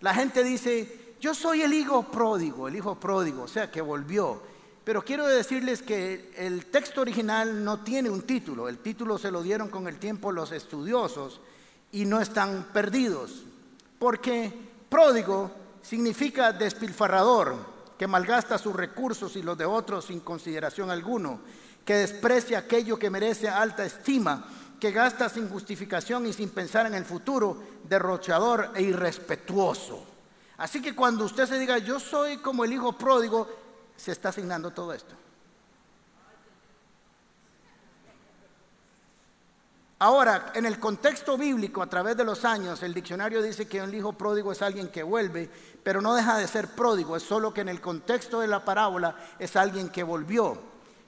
La 0.00 0.14
gente 0.14 0.44
dice, 0.44 1.16
yo 1.20 1.34
soy 1.34 1.62
el 1.62 1.74
hijo 1.74 2.04
pródigo, 2.04 2.68
el 2.68 2.76
hijo 2.76 2.94
pródigo, 2.94 3.42
o 3.42 3.48
sea, 3.48 3.70
que 3.70 3.80
volvió. 3.80 4.40
Pero 4.84 5.02
quiero 5.02 5.26
decirles 5.26 5.82
que 5.82 6.32
el 6.36 6.66
texto 6.66 7.00
original 7.00 7.64
no 7.64 7.80
tiene 7.80 8.10
un 8.10 8.22
título, 8.22 8.68
el 8.68 8.78
título 8.78 9.18
se 9.18 9.30
lo 9.30 9.42
dieron 9.42 9.68
con 9.68 9.86
el 9.86 9.98
tiempo 9.98 10.32
los 10.32 10.52
estudiosos 10.52 11.40
y 11.90 12.04
no 12.04 12.20
están 12.20 12.68
perdidos, 12.72 13.44
porque 13.98 14.52
pródigo 14.88 15.61
significa 15.82 16.52
despilfarrador, 16.52 17.72
que 17.98 18.06
malgasta 18.06 18.58
sus 18.58 18.74
recursos 18.74 19.36
y 19.36 19.42
los 19.42 19.56
de 19.58 19.64
otros 19.64 20.06
sin 20.06 20.20
consideración 20.20 20.90
alguno 20.90 21.40
que 21.84 21.94
desprecia 21.94 22.58
aquello 22.58 22.98
que 22.98 23.10
merece 23.10 23.48
alta 23.48 23.84
estima, 23.84 24.46
que 24.78 24.90
gasta 24.90 25.28
sin 25.28 25.48
justificación 25.48 26.26
y 26.26 26.32
sin 26.32 26.50
pensar 26.50 26.86
en 26.86 26.94
el 26.94 27.04
futuro, 27.04 27.56
derrochador 27.88 28.70
e 28.74 28.82
irrespetuoso. 28.82 30.04
Así 30.58 30.80
que 30.80 30.94
cuando 30.94 31.24
usted 31.24 31.46
se 31.46 31.58
diga, 31.58 31.78
yo 31.78 31.98
soy 31.98 32.38
como 32.38 32.64
el 32.64 32.72
hijo 32.72 32.92
pródigo, 32.92 33.48
se 33.96 34.12
está 34.12 34.30
asignando 34.30 34.70
todo 34.70 34.92
esto. 34.92 35.14
Ahora, 40.02 40.50
en 40.56 40.66
el 40.66 40.80
contexto 40.80 41.38
bíblico, 41.38 41.80
a 41.80 41.86
través 41.86 42.16
de 42.16 42.24
los 42.24 42.44
años, 42.44 42.82
el 42.82 42.92
diccionario 42.92 43.40
dice 43.40 43.68
que 43.68 43.78
el 43.78 43.94
hijo 43.94 44.12
pródigo 44.14 44.50
es 44.50 44.60
alguien 44.60 44.88
que 44.88 45.04
vuelve, 45.04 45.48
pero 45.80 46.00
no 46.00 46.12
deja 46.16 46.36
de 46.38 46.48
ser 46.48 46.66
pródigo, 46.74 47.14
es 47.16 47.22
solo 47.22 47.54
que 47.54 47.60
en 47.60 47.68
el 47.68 47.80
contexto 47.80 48.40
de 48.40 48.48
la 48.48 48.64
parábola 48.64 49.14
es 49.38 49.54
alguien 49.54 49.90
que 49.90 50.02
volvió. 50.02 50.58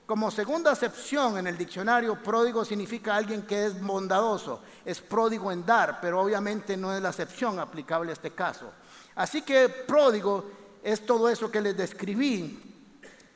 Como 0.06 0.30
segunda 0.30 0.70
acepción 0.70 1.38
en 1.38 1.48
el 1.48 1.58
diccionario, 1.58 2.22
pródigo 2.22 2.64
significa 2.64 3.16
alguien 3.16 3.42
que 3.42 3.66
es 3.66 3.82
bondadoso, 3.82 4.62
es 4.84 5.00
pródigo 5.00 5.50
en 5.50 5.66
dar, 5.66 6.00
pero 6.00 6.20
obviamente 6.20 6.76
no 6.76 6.94
es 6.94 7.02
la 7.02 7.08
acepción 7.08 7.58
aplicable 7.58 8.10
a 8.10 8.12
este 8.12 8.30
caso. 8.30 8.70
Así 9.16 9.42
que 9.42 9.68
pródigo 9.68 10.44
es 10.84 11.04
todo 11.04 11.28
eso 11.28 11.50
que 11.50 11.60
les 11.60 11.76
describí 11.76 12.62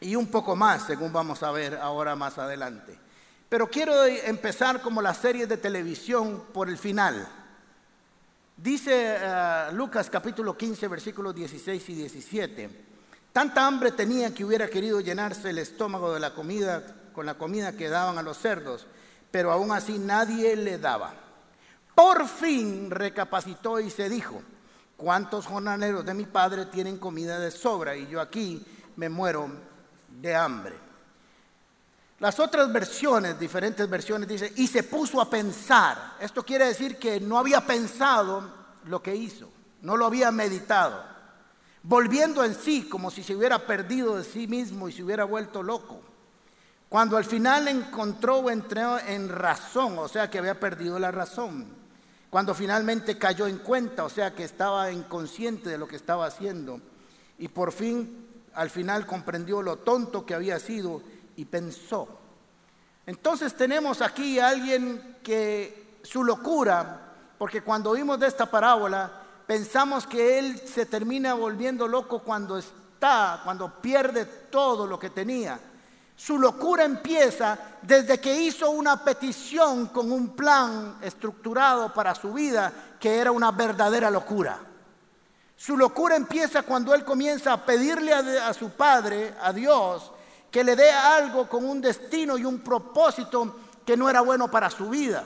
y 0.03 0.15
un 0.15 0.29
poco 0.29 0.55
más, 0.55 0.85
según 0.87 1.13
vamos 1.13 1.43
a 1.43 1.51
ver 1.51 1.75
ahora 1.83 2.15
más 2.15 2.39
adelante. 2.39 3.08
Pero 3.49 3.69
quiero 3.69 4.05
empezar 4.05 4.83
como 4.83 5.01
las 5.01 5.19
series 5.19 5.49
de 5.49 5.57
televisión 5.57 6.45
por 6.53 6.69
el 6.69 6.77
final. 6.77 7.27
Dice 8.57 9.17
eh, 9.19 9.73
Lucas 9.73 10.11
capítulo 10.11 10.57
15, 10.57 10.89
versículos 10.89 11.35
16 11.35 11.89
y 11.89 11.95
17. 11.95 12.71
Tanta 13.33 13.67
hambre 13.67 13.93
tenía 13.93 14.35
que 14.35 14.45
hubiera 14.45 14.69
querido 14.69 15.01
llenarse 15.01 15.51
el 15.51 15.59
estómago 15.59 16.13
de 16.13 16.21
la 16.21 16.35
comida 16.35 16.83
con 17.15 17.25
la 17.25 17.35
comida 17.35 17.73
que 17.73 17.89
daban 17.89 18.19
a 18.19 18.23
los 18.23 18.39
cerdos, 18.39 18.87
pero 19.31 19.51
aún 19.51 19.73
así 19.73 19.99
nadie 19.99 20.55
le 20.55 20.79
daba. 20.79 21.15
Por 21.95 22.29
fin 22.29 22.91
recapacitó 22.91 23.81
y 23.81 23.91
se 23.91 24.09
dijo, 24.09 24.43
¿cuántos 24.97 25.47
jornaleros 25.47 26.05
de 26.05 26.15
mi 26.15 26.27
padre 26.27 26.67
tienen 26.67 26.99
comida 26.99 27.39
de 27.39 27.51
sobra 27.51 27.97
y 27.97 28.07
yo 28.09 28.21
aquí 28.21 28.65
me 28.97 29.09
muero 29.09 29.51
de 30.21 30.37
hambre? 30.37 30.88
Las 32.21 32.41
otras 32.41 32.73
versiones, 32.73 33.39
diferentes 33.39 33.89
versiones, 33.89 34.29
dice, 34.29 34.53
y 34.57 34.67
se 34.67 34.83
puso 34.83 35.21
a 35.21 35.31
pensar. 35.31 36.17
Esto 36.21 36.45
quiere 36.45 36.67
decir 36.67 36.99
que 36.99 37.21
no 37.21 37.39
había 37.39 37.65
pensado 37.65 38.53
lo 38.85 39.03
que 39.03 39.15
hizo, 39.15 39.49
no 39.83 39.97
lo 39.97 40.07
había 40.07 40.31
meditado 40.33 41.19
volviendo 41.83 42.45
en 42.45 42.55
sí 42.55 42.89
como 42.89 43.11
si 43.11 43.23
se 43.23 43.35
hubiera 43.35 43.59
perdido 43.67 44.17
de 44.17 44.25
sí 44.25 44.47
mismo 44.47 44.89
y 44.89 44.93
se 44.93 45.03
hubiera 45.03 45.25
vuelto 45.25 45.63
loco. 45.63 46.01
Cuando 46.89 47.17
al 47.17 47.25
final 47.25 47.69
encontró 47.69 48.39
o 48.39 48.51
entró 48.51 48.99
en 48.99 49.29
razón, 49.29 49.99
o 49.99 50.09
sea 50.09 50.31
que 50.31 50.39
había 50.39 50.59
perdido 50.59 50.99
la 50.99 51.11
razón. 51.11 51.67
Cuando 52.31 52.55
finalmente 52.55 53.17
cayó 53.17 53.47
en 53.47 53.59
cuenta, 53.59 54.05
o 54.05 54.11
sea 54.11 54.35
que 54.35 54.45
estaba 54.45 54.91
inconsciente 54.93 55.71
de 55.71 55.79
lo 55.79 55.89
que 55.89 55.97
estaba 55.97 56.27
haciendo. 56.27 56.81
Y 57.39 57.49
por 57.49 57.73
fin, 57.73 58.27
al 58.55 58.69
final 58.69 59.07
comprendió 59.07 59.63
lo 59.63 59.77
tonto 59.79 60.27
que 60.27 60.35
había 60.35 60.59
sido 60.59 61.03
y 61.39 61.45
pensó. 61.45 62.09
Entonces 63.07 63.57
tenemos 63.57 64.03
aquí 64.03 64.41
a 64.41 64.49
alguien 64.49 65.19
que 65.23 66.01
su 66.03 66.25
locura, 66.25 67.15
porque 67.39 67.63
cuando 67.63 67.91
oímos 67.91 68.19
de 68.19 68.27
esta 68.27 68.51
parábola, 68.51 69.11
pensamos 69.47 70.05
que 70.05 70.39
él 70.39 70.59
se 70.59 70.85
termina 70.85 71.35
volviendo 71.35 71.87
loco 71.87 72.19
cuando 72.19 72.59
está, 72.59 73.41
cuando 73.45 73.81
pierde 73.81 74.25
todo 74.25 74.85
lo 74.85 74.99
que 74.99 75.11
tenía. 75.11 75.61
Su 76.17 76.41
locura 76.41 76.85
empieza 76.85 77.57
desde 77.83 78.21
que 78.21 78.43
hizo 78.43 78.71
una 78.71 79.05
petición 79.05 79.87
con 79.87 80.11
un 80.11 80.35
plan 80.35 80.99
estructurado 81.01 81.95
para 81.95 82.17
su 82.17 82.33
vida 82.33 82.73
que 82.99 83.17
era 83.17 83.31
una 83.31 83.53
verdadera 83.53 84.11
locura. 84.11 84.59
Su 85.55 85.77
locura 85.77 86.17
empieza 86.17 86.63
cuando 86.63 86.93
él 86.95 87.05
comienza 87.05 87.53
a 87.53 87.65
pedirle 87.65 88.13
a, 88.13 88.53
su 88.53 88.71
padre, 88.71 89.35
a 89.41 89.53
Dios, 89.53 90.11
que 90.51 90.65
le 90.65 90.77
dé 90.77 90.91
algo 90.91 91.49
con 91.49 91.65
un 91.65 91.81
destino 91.81 92.39
y 92.39 92.45
un 92.45 92.61
propósito 92.61 93.57
que 93.85 93.97
no 93.97 94.09
era 94.09 94.21
bueno 94.21 94.51
para 94.51 94.71
su 94.71 94.89
vida. 94.89 95.25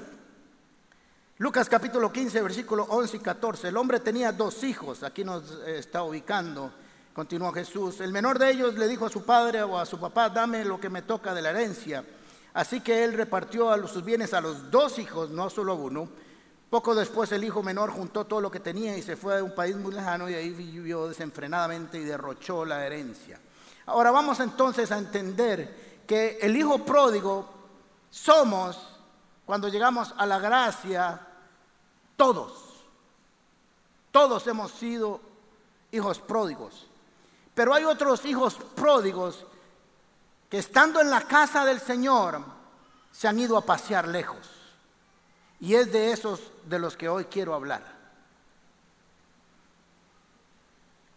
Lucas 1.38 1.68
capítulo 1.68 2.12
15, 2.12 2.42
versículo 2.42 2.84
11 2.88 3.16
y 3.16 3.20
14. 3.20 3.68
El 3.68 3.76
hombre 3.76 4.00
tenía 4.00 4.32
dos 4.32 4.62
hijos, 4.62 5.02
aquí 5.02 5.24
nos 5.24 5.58
eh, 5.66 5.78
está 5.78 6.04
ubicando, 6.04 6.72
continuó 7.12 7.52
Jesús. 7.52 8.00
El 8.00 8.12
menor 8.12 8.38
de 8.38 8.50
ellos 8.50 8.74
le 8.74 8.86
dijo 8.86 9.06
a 9.06 9.10
su 9.10 9.24
padre 9.24 9.62
o 9.62 9.78
a 9.78 9.86
su 9.86 9.98
papá, 9.98 10.28
dame 10.28 10.64
lo 10.64 10.78
que 10.78 10.88
me 10.88 11.02
toca 11.02 11.34
de 11.34 11.42
la 11.42 11.50
herencia. 11.50 12.04
Así 12.54 12.80
que 12.80 13.02
él 13.02 13.14
repartió 13.14 13.74
sus 13.88 14.04
bienes 14.04 14.34
a 14.34 14.40
los 14.40 14.70
dos 14.70 14.98
hijos, 14.98 15.30
no 15.30 15.48
solo 15.50 15.72
a 15.72 15.76
uno. 15.76 16.08
Poco 16.68 16.94
después 16.94 17.32
el 17.32 17.44
hijo 17.44 17.62
menor 17.62 17.90
juntó 17.90 18.24
todo 18.24 18.40
lo 18.40 18.50
que 18.50 18.60
tenía 18.60 18.96
y 18.96 19.02
se 19.02 19.16
fue 19.16 19.38
a 19.38 19.44
un 19.44 19.54
país 19.54 19.76
muy 19.76 19.92
lejano 19.92 20.28
y 20.30 20.34
ahí 20.34 20.50
vivió 20.50 21.08
desenfrenadamente 21.08 21.98
y 21.98 22.04
derrochó 22.04 22.64
la 22.64 22.86
herencia. 22.86 23.40
Ahora 23.86 24.10
vamos 24.10 24.40
entonces 24.40 24.90
a 24.92 24.98
entender 24.98 26.02
que 26.06 26.38
el 26.40 26.56
hijo 26.56 26.84
pródigo 26.84 27.48
somos 28.10 28.78
cuando 29.44 29.68
llegamos 29.68 30.14
a 30.16 30.26
la 30.26 30.38
gracia 30.38 31.20
todos, 32.16 32.52
todos 34.10 34.46
hemos 34.46 34.70
sido 34.72 35.20
hijos 35.90 36.20
pródigos. 36.20 36.86
Pero 37.54 37.74
hay 37.74 37.84
otros 37.84 38.24
hijos 38.24 38.54
pródigos 38.74 39.44
que 40.48 40.58
estando 40.58 41.00
en 41.00 41.10
la 41.10 41.22
casa 41.22 41.64
del 41.64 41.80
Señor 41.80 42.40
se 43.10 43.28
han 43.28 43.38
ido 43.38 43.56
a 43.56 43.66
pasear 43.66 44.08
lejos. 44.08 44.48
Y 45.60 45.74
es 45.74 45.92
de 45.92 46.12
esos 46.12 46.40
de 46.64 46.78
los 46.78 46.96
que 46.96 47.08
hoy 47.08 47.26
quiero 47.26 47.54
hablar. 47.54 48.01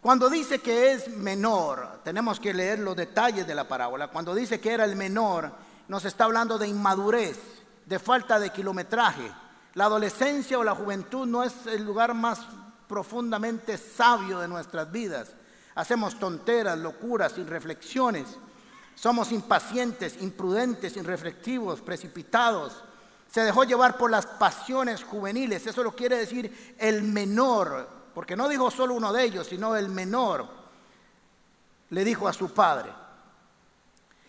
Cuando 0.06 0.30
dice 0.30 0.60
que 0.60 0.92
es 0.92 1.08
menor, 1.08 1.98
tenemos 2.04 2.38
que 2.38 2.54
leer 2.54 2.78
los 2.78 2.94
detalles 2.94 3.44
de 3.44 3.56
la 3.56 3.66
parábola. 3.66 4.06
Cuando 4.06 4.36
dice 4.36 4.60
que 4.60 4.70
era 4.70 4.84
el 4.84 4.94
menor, 4.94 5.50
nos 5.88 6.04
está 6.04 6.26
hablando 6.26 6.58
de 6.58 6.68
inmadurez, 6.68 7.36
de 7.84 7.98
falta 7.98 8.38
de 8.38 8.50
kilometraje, 8.50 9.28
la 9.74 9.86
adolescencia 9.86 10.60
o 10.60 10.62
la 10.62 10.76
juventud 10.76 11.26
no 11.26 11.42
es 11.42 11.52
el 11.66 11.84
lugar 11.84 12.14
más 12.14 12.38
profundamente 12.86 13.76
sabio 13.76 14.38
de 14.38 14.46
nuestras 14.46 14.92
vidas. 14.92 15.30
Hacemos 15.74 16.16
tonteras, 16.20 16.78
locuras, 16.78 17.36
irreflexiones. 17.36 18.28
Somos 18.94 19.32
impacientes, 19.32 20.22
imprudentes, 20.22 20.96
irreflectivos, 20.96 21.80
precipitados. 21.80 22.84
Se 23.28 23.40
dejó 23.40 23.64
llevar 23.64 23.98
por 23.98 24.12
las 24.12 24.24
pasiones 24.26 25.02
juveniles. 25.02 25.66
Eso 25.66 25.82
lo 25.82 25.96
quiere 25.96 26.16
decir 26.16 26.76
el 26.78 27.02
menor, 27.02 27.95
porque 28.16 28.34
no 28.34 28.48
dijo 28.48 28.70
solo 28.70 28.94
uno 28.94 29.12
de 29.12 29.24
ellos, 29.24 29.46
sino 29.46 29.76
el 29.76 29.90
menor. 29.90 30.46
Le 31.90 32.02
dijo 32.02 32.26
a 32.26 32.32
su 32.32 32.48
padre. 32.48 32.90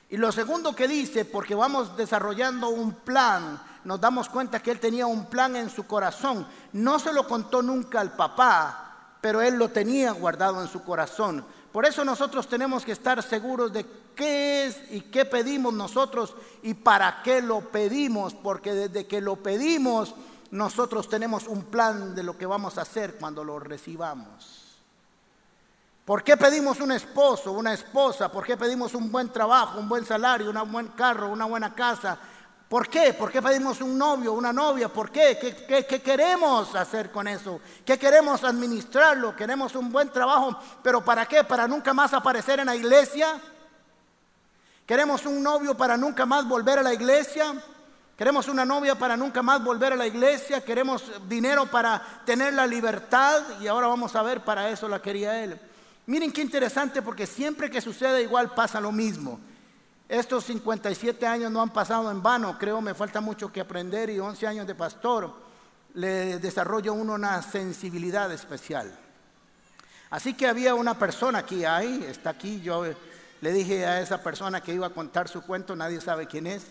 Y 0.09 0.17
lo 0.17 0.29
segundo 0.33 0.75
que 0.75 0.89
dice, 0.89 1.23
porque 1.23 1.55
vamos 1.55 1.95
desarrollando 1.95 2.67
un 2.67 2.91
plan, 2.91 3.63
nos 3.85 4.01
damos 4.01 4.27
cuenta 4.27 4.61
que 4.61 4.71
él 4.71 4.81
tenía 4.81 5.07
un 5.07 5.27
plan 5.27 5.55
en 5.55 5.69
su 5.69 5.87
corazón. 5.87 6.45
No 6.73 6.99
se 6.99 7.13
lo 7.13 7.25
contó 7.25 7.61
nunca 7.61 8.01
al 8.01 8.13
papá, 8.13 9.15
pero 9.21 9.41
él 9.41 9.55
lo 9.55 9.69
tenía 9.69 10.11
guardado 10.11 10.61
en 10.61 10.67
su 10.67 10.83
corazón. 10.83 11.45
Por 11.71 11.85
eso 11.85 12.03
nosotros 12.03 12.45
tenemos 12.49 12.83
que 12.83 12.91
estar 12.91 13.23
seguros 13.23 13.71
de 13.71 13.85
qué 14.13 14.65
es 14.65 14.81
y 14.91 14.99
qué 14.99 15.23
pedimos 15.23 15.73
nosotros 15.73 16.35
y 16.61 16.73
para 16.73 17.21
qué 17.23 17.41
lo 17.41 17.61
pedimos, 17.61 18.33
porque 18.33 18.73
desde 18.73 19.07
que 19.07 19.21
lo 19.21 19.37
pedimos 19.37 20.13
nosotros 20.51 21.09
tenemos 21.09 21.47
un 21.47 21.63
plan 21.65 22.15
de 22.15 22.23
lo 22.23 22.37
que 22.37 22.45
vamos 22.45 22.77
a 22.77 22.81
hacer 22.81 23.17
cuando 23.17 23.43
lo 23.43 23.59
recibamos. 23.59 24.67
¿Por 26.05 26.23
qué 26.23 26.37
pedimos 26.37 26.79
un 26.79 26.93
esposo, 26.93 27.51
una 27.51 27.73
esposa? 27.73 28.31
¿Por 28.31 28.45
qué 28.45 28.55
pedimos 28.55 28.93
un 28.93 29.11
buen 29.11 29.29
trabajo, 29.29 29.77
un 29.77 29.89
buen 29.89 30.05
salario, 30.05 30.51
un 30.51 30.71
buen 30.71 30.87
carro, 30.89 31.27
una 31.27 31.45
buena 31.45 31.75
casa? 31.75 32.17
¿Por 32.69 32.89
qué? 32.89 33.13
¿Por 33.13 33.31
qué 33.31 33.41
pedimos 33.41 33.81
un 33.81 33.97
novio, 33.97 34.33
una 34.33 34.51
novia? 34.53 34.87
¿Por 34.87 35.09
qué? 35.09 35.37
¿Qué, 35.37 36.01
queremos 36.01 36.75
hacer 36.75 37.11
con 37.11 37.27
eso? 37.27 37.61
¿Qué 37.85 37.97
queremos 37.97 38.43
administrarlo? 38.43 39.35
Queremos 39.35 39.75
un 39.75 39.91
buen 39.91 40.09
trabajo, 40.09 40.57
pero 40.81 41.03
¿para 41.03 41.25
qué? 41.25 41.43
¿Para 41.43 41.67
nunca 41.67 41.93
más 41.93 42.13
aparecer 42.13 42.59
en 42.59 42.67
la 42.67 42.75
iglesia? 42.75 43.39
¿Queremos 44.85 45.25
un 45.25 45.43
novio 45.43 45.75
para 45.75 45.97
nunca 45.97 46.25
más 46.25 46.47
volver 46.47 46.79
a 46.79 46.83
la 46.83 46.93
iglesia? 46.93 47.53
¿Queremos 48.17 48.47
una 48.47 48.65
novia 48.65 48.95
para 48.95 49.15
nunca 49.15 49.43
más 49.43 49.63
volver 49.63 49.93
a 49.93 49.95
la 49.95 50.07
iglesia? 50.07 50.65
¿Queremos 50.65 51.03
dinero 51.29 51.67
para 51.67 52.23
tener 52.25 52.51
la 52.51 52.65
libertad? 52.65 53.43
Y 53.61 53.67
ahora 53.67 53.85
vamos 53.85 54.15
a 54.15 54.23
ver, 54.23 54.43
para 54.43 54.71
eso 54.71 54.89
la 54.89 54.99
quería 54.99 55.43
él. 55.43 55.59
Miren 56.07 56.31
qué 56.31 56.41
interesante 56.41 57.03
porque 57.03 57.27
siempre 57.27 57.69
que 57.69 57.79
sucede 57.79 58.23
igual 58.23 58.55
pasa 58.55 58.81
lo 58.81 58.91
mismo. 58.91 59.39
Estos 60.09 60.45
57 60.45 61.27
años 61.27 61.51
no 61.51 61.61
han 61.61 61.69
pasado 61.69 62.09
en 62.09 62.23
vano, 62.23 62.57
creo 62.57 62.81
me 62.81 62.95
falta 62.95 63.21
mucho 63.21 63.51
que 63.51 63.61
aprender 63.61 64.09
y 64.09 64.17
11 64.17 64.47
años 64.47 64.65
de 64.65 64.73
pastor 64.73 65.31
le 65.93 66.39
desarrollo 66.39 66.93
uno 66.93 67.13
una 67.13 67.39
sensibilidad 67.43 68.31
especial. 68.31 68.97
Así 70.09 70.33
que 70.33 70.47
había 70.47 70.73
una 70.73 70.97
persona 70.97 71.39
aquí, 71.39 71.65
ahí, 71.65 72.03
está 72.09 72.31
aquí, 72.31 72.61
yo 72.61 72.83
le 73.41 73.51
dije 73.51 73.85
a 73.85 74.01
esa 74.01 74.23
persona 74.23 74.61
que 74.61 74.73
iba 74.73 74.87
a 74.87 74.91
contar 74.91 75.27
su 75.27 75.43
cuento, 75.43 75.75
nadie 75.75 76.01
sabe 76.01 76.25
quién 76.25 76.47
es, 76.47 76.63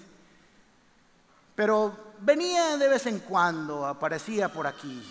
pero 1.57 2.15
venía 2.21 2.77
de 2.77 2.89
vez 2.89 3.07
en 3.07 3.19
cuando, 3.21 3.87
aparecía 3.87 4.53
por 4.53 4.67
aquí. 4.67 5.03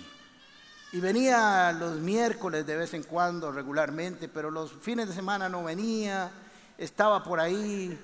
Y 0.94 1.00
venía 1.02 1.74
los 1.74 1.98
miércoles 1.98 2.66
de 2.66 2.78
vez 2.78 2.94
en 2.94 3.04
cuando 3.04 3.52
regularmente, 3.52 4.30
pero 4.30 4.50
los 4.50 4.72
fines 4.72 5.10
de 5.10 5.14
semana 5.14 5.50
no 5.50 5.64
venía, 5.64 6.32
estaba 6.78 7.24
por 7.24 7.40
ahí 7.40 8.00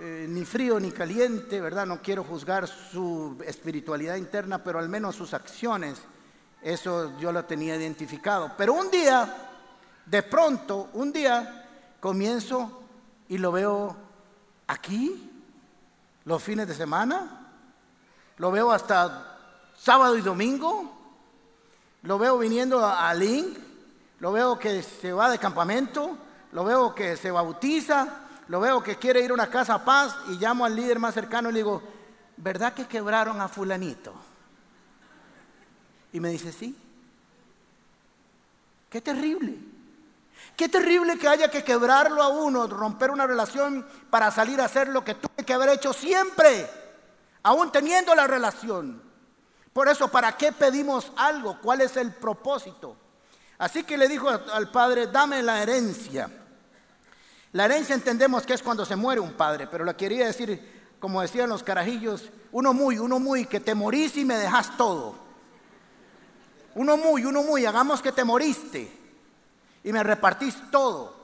eh, 0.00 0.26
ni 0.28 0.44
frío 0.44 0.80
ni 0.80 0.90
caliente, 0.90 1.60
¿verdad? 1.60 1.86
No 1.86 2.00
quiero 2.00 2.24
juzgar 2.24 2.66
su 2.66 3.36
espiritualidad 3.46 4.16
interna, 4.16 4.64
pero 4.64 4.78
al 4.78 4.88
menos 4.88 5.14
sus 5.14 5.34
acciones, 5.34 5.98
eso 6.62 7.16
yo 7.20 7.30
lo 7.30 7.44
tenía 7.44 7.76
identificado. 7.76 8.52
Pero 8.56 8.72
un 8.72 8.90
día, 8.90 9.50
de 10.06 10.22
pronto, 10.22 10.88
un 10.94 11.12
día, 11.12 11.68
comienzo 12.00 12.82
y 13.28 13.38
lo 13.38 13.52
veo 13.52 13.96
aquí, 14.66 15.30
los 16.24 16.42
fines 16.42 16.66
de 16.66 16.74
semana, 16.74 17.37
lo 18.38 18.50
veo 18.50 18.72
hasta 18.72 19.38
sábado 19.76 20.16
y 20.16 20.22
domingo, 20.22 20.92
lo 22.02 22.18
veo 22.18 22.38
viniendo 22.38 22.84
a 22.84 23.12
Link, 23.14 23.58
lo 24.20 24.32
veo 24.32 24.58
que 24.58 24.82
se 24.82 25.12
va 25.12 25.30
de 25.30 25.38
campamento, 25.38 26.16
lo 26.52 26.64
veo 26.64 26.94
que 26.94 27.16
se 27.16 27.30
bautiza, 27.30 28.08
lo 28.48 28.60
veo 28.60 28.82
que 28.82 28.96
quiere 28.96 29.20
ir 29.20 29.30
a 29.30 29.34
una 29.34 29.50
casa 29.50 29.74
a 29.74 29.84
paz 29.84 30.16
y 30.28 30.38
llamo 30.38 30.64
al 30.64 30.74
líder 30.74 30.98
más 30.98 31.14
cercano 31.14 31.50
y 31.50 31.52
le 31.52 31.58
digo, 31.58 31.82
¿verdad 32.36 32.72
que 32.72 32.86
quebraron 32.86 33.40
a 33.40 33.48
fulanito? 33.48 34.14
Y 36.12 36.20
me 36.20 36.30
dice, 36.30 36.52
sí. 36.52 36.76
Qué 38.88 39.00
terrible. 39.02 39.58
Qué 40.56 40.68
terrible 40.68 41.18
que 41.18 41.28
haya 41.28 41.50
que 41.50 41.62
quebrarlo 41.62 42.22
a 42.22 42.28
uno, 42.28 42.66
romper 42.66 43.10
una 43.10 43.26
relación 43.26 43.86
para 44.10 44.30
salir 44.30 44.60
a 44.60 44.64
hacer 44.64 44.88
lo 44.88 45.04
que 45.04 45.14
tuve 45.14 45.44
que 45.44 45.52
haber 45.52 45.68
hecho 45.68 45.92
siempre, 45.92 46.68
aún 47.48 47.72
teniendo 47.72 48.14
la 48.14 48.26
relación. 48.26 49.02
Por 49.72 49.88
eso, 49.88 50.08
¿para 50.08 50.36
qué 50.36 50.52
pedimos 50.52 51.10
algo? 51.16 51.58
¿Cuál 51.62 51.80
es 51.80 51.96
el 51.96 52.12
propósito? 52.12 52.94
Así 53.56 53.84
que 53.84 53.96
le 53.96 54.06
dijo 54.06 54.28
al 54.28 54.70
padre, 54.70 55.06
dame 55.06 55.42
la 55.42 55.62
herencia. 55.62 56.28
La 57.52 57.64
herencia 57.64 57.94
entendemos 57.94 58.44
que 58.44 58.52
es 58.52 58.62
cuando 58.62 58.84
se 58.84 58.96
muere 58.96 59.22
un 59.22 59.32
padre, 59.32 59.66
pero 59.66 59.86
la 59.86 59.96
quería 59.96 60.26
decir, 60.26 60.92
como 61.00 61.22
decían 61.22 61.48
los 61.48 61.62
carajillos, 61.62 62.30
uno 62.52 62.74
muy, 62.74 62.98
uno 62.98 63.18
muy, 63.18 63.46
que 63.46 63.60
te 63.60 63.74
morís 63.74 64.18
y 64.18 64.26
me 64.26 64.36
dejas 64.36 64.76
todo. 64.76 65.14
Uno 66.74 66.98
muy, 66.98 67.24
uno 67.24 67.42
muy, 67.42 67.64
hagamos 67.64 68.02
que 68.02 68.12
te 68.12 68.24
moriste 68.24 68.92
y 69.82 69.90
me 69.90 70.02
repartís 70.02 70.70
todo. 70.70 71.16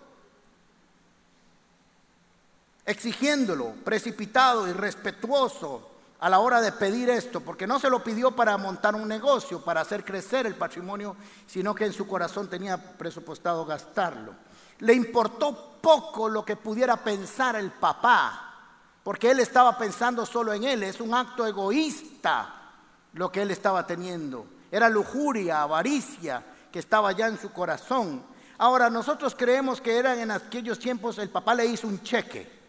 Exigiéndolo, 2.87 3.75
precipitado, 3.85 4.67
irrespetuoso 4.67 5.91
a 6.25 6.31
la 6.31 6.39
hora 6.39 6.63
de 6.63 6.73
pedir 6.73 7.11
esto, 7.11 7.43
porque 7.43 7.67
no 7.67 7.79
se 7.79 7.91
lo 7.91 8.03
pidió 8.03 8.31
para 8.31 8.57
montar 8.57 8.95
un 8.95 9.07
negocio, 9.07 9.63
para 9.63 9.83
hacer 9.83 10.07
crecer 10.07 10.47
el 10.47 10.55
patrimonio, 10.55 11.17
sino 11.47 11.75
que 11.75 11.85
en 11.85 11.93
su 11.93 12.07
corazón 12.07 12.49
tenía 12.49 12.79
presupuestado 12.79 13.67
gastarlo. 13.67 14.35
Le 14.79 14.95
importó 14.95 15.79
poco 15.83 16.31
lo 16.31 16.43
que 16.43 16.57
pudiera 16.57 16.97
pensar 16.97 17.57
el 17.57 17.73
papá, 17.73 18.55
porque 19.03 19.33
él 19.33 19.41
estaba 19.41 19.77
pensando 19.77 20.25
solo 20.25 20.55
en 20.55 20.65
él. 20.65 20.85
Es 20.85 20.99
un 20.99 21.13
acto 21.13 21.47
egoísta 21.47 22.73
lo 23.13 23.31
que 23.31 23.43
él 23.43 23.51
estaba 23.51 23.87
teniendo. 23.87 24.47
Era 24.73 24.89
lujuria, 24.89 25.61
avaricia 25.61 26.43
que 26.73 26.79
estaba 26.79 27.13
ya 27.13 27.27
en 27.27 27.39
su 27.39 27.53
corazón. 27.53 28.25
Ahora, 28.57 28.89
nosotros 28.89 29.35
creemos 29.37 29.79
que 29.79 29.99
eran 29.99 30.19
en 30.19 30.31
aquellos 30.31 30.79
tiempos, 30.79 31.19
el 31.19 31.29
papá 31.29 31.55
le 31.55 31.67
hizo 31.67 31.87
un 31.87 32.03
cheque 32.03 32.64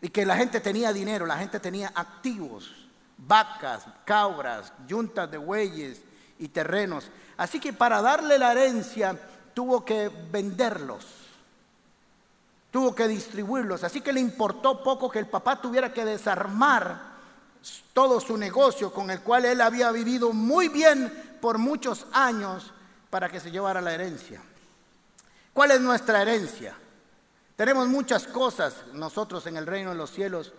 y 0.00 0.08
que 0.10 0.24
la 0.24 0.36
gente 0.36 0.60
tenía 0.60 0.92
dinero, 0.92 1.26
la 1.26 1.38
gente 1.38 1.58
tenía 1.60 1.92
activos, 1.94 2.88
vacas, 3.16 3.84
cabras, 4.04 4.72
yuntas 4.86 5.30
de 5.30 5.38
bueyes 5.38 6.02
y 6.38 6.48
terrenos. 6.48 7.08
Así 7.36 7.58
que 7.58 7.72
para 7.72 8.00
darle 8.00 8.38
la 8.38 8.52
herencia 8.52 9.18
tuvo 9.54 9.84
que 9.84 10.08
venderlos, 10.30 11.04
tuvo 12.70 12.94
que 12.94 13.08
distribuirlos. 13.08 13.82
Así 13.82 14.00
que 14.00 14.12
le 14.12 14.20
importó 14.20 14.82
poco 14.82 15.10
que 15.10 15.18
el 15.18 15.26
papá 15.26 15.60
tuviera 15.60 15.92
que 15.92 16.04
desarmar 16.04 17.08
todo 17.92 18.20
su 18.20 18.36
negocio 18.36 18.92
con 18.92 19.10
el 19.10 19.20
cual 19.20 19.44
él 19.44 19.60
había 19.60 19.90
vivido 19.90 20.32
muy 20.32 20.68
bien 20.68 21.36
por 21.40 21.58
muchos 21.58 22.06
años 22.12 22.72
para 23.10 23.28
que 23.28 23.40
se 23.40 23.50
llevara 23.50 23.80
la 23.80 23.94
herencia. 23.94 24.40
¿Cuál 25.52 25.72
es 25.72 25.80
nuestra 25.80 26.22
herencia? 26.22 26.76
Tenemos 27.58 27.88
muchas 27.88 28.24
cosas 28.28 28.72
nosotros 28.94 29.44
en 29.48 29.56
el 29.56 29.66
reino 29.66 29.90
de 29.90 29.96
los 29.96 30.12
cielos 30.12 30.52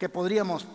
que 0.00 0.08
podríamos 0.08 0.66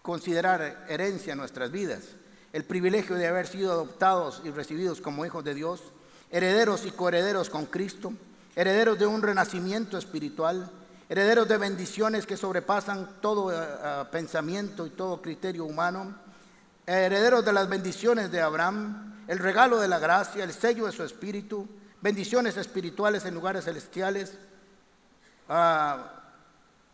considerar 0.00 0.86
herencia 0.88 1.32
en 1.32 1.40
nuestras 1.40 1.72
vidas. 1.72 2.04
El 2.52 2.62
privilegio 2.62 3.16
de 3.16 3.26
haber 3.26 3.48
sido 3.48 3.72
adoptados 3.72 4.42
y 4.44 4.52
recibidos 4.52 5.00
como 5.00 5.26
hijos 5.26 5.42
de 5.42 5.54
Dios, 5.54 5.82
herederos 6.30 6.86
y 6.86 6.92
coherederos 6.92 7.50
con 7.50 7.66
Cristo, 7.66 8.12
herederos 8.54 8.96
de 8.96 9.06
un 9.06 9.22
renacimiento 9.22 9.98
espiritual, 9.98 10.70
herederos 11.08 11.48
de 11.48 11.56
bendiciones 11.56 12.24
que 12.24 12.36
sobrepasan 12.36 13.16
todo 13.20 13.50
eh, 13.50 13.56
eh, 13.58 14.04
pensamiento 14.12 14.86
y 14.86 14.90
todo 14.90 15.20
criterio 15.20 15.64
humano, 15.64 16.14
herederos 16.86 17.44
de 17.44 17.52
las 17.54 17.68
bendiciones 17.68 18.30
de 18.30 18.40
Abraham, 18.40 19.16
el 19.26 19.40
regalo 19.40 19.80
de 19.80 19.88
la 19.88 19.98
gracia, 19.98 20.44
el 20.44 20.52
sello 20.52 20.86
de 20.86 20.92
su 20.92 21.02
espíritu, 21.02 21.66
bendiciones 22.04 22.58
espirituales 22.58 23.24
en 23.24 23.32
lugares 23.32 23.64
celestiales, 23.64 24.36
ah, 25.48 26.20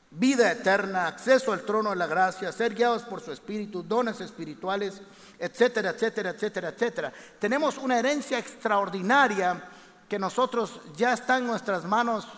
vida 0.08 0.52
eterna, 0.52 1.08
acceso 1.08 1.52
al 1.52 1.62
trono 1.62 1.90
de 1.90 1.96
la 1.96 2.06
gracia, 2.06 2.52
ser 2.52 2.76
guiados 2.76 3.02
por 3.02 3.20
su 3.20 3.32
espíritu, 3.32 3.82
dones 3.82 4.20
espirituales, 4.20 5.02
etcétera, 5.36 5.90
etcétera, 5.90 6.30
etcétera, 6.30 6.68
etcétera. 6.68 7.12
Tenemos 7.40 7.76
una 7.78 7.98
herencia 7.98 8.38
extraordinaria 8.38 9.60
que 10.08 10.16
nosotros 10.16 10.80
ya 10.96 11.12
está 11.12 11.38
en 11.38 11.48
nuestras 11.48 11.84
manos 11.84 12.28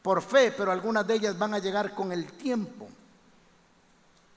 por 0.00 0.22
fe, 0.22 0.54
pero 0.56 0.72
algunas 0.72 1.06
de 1.06 1.16
ellas 1.16 1.38
van 1.38 1.52
a 1.52 1.58
llegar 1.58 1.94
con 1.94 2.12
el 2.12 2.32
tiempo. 2.32 2.88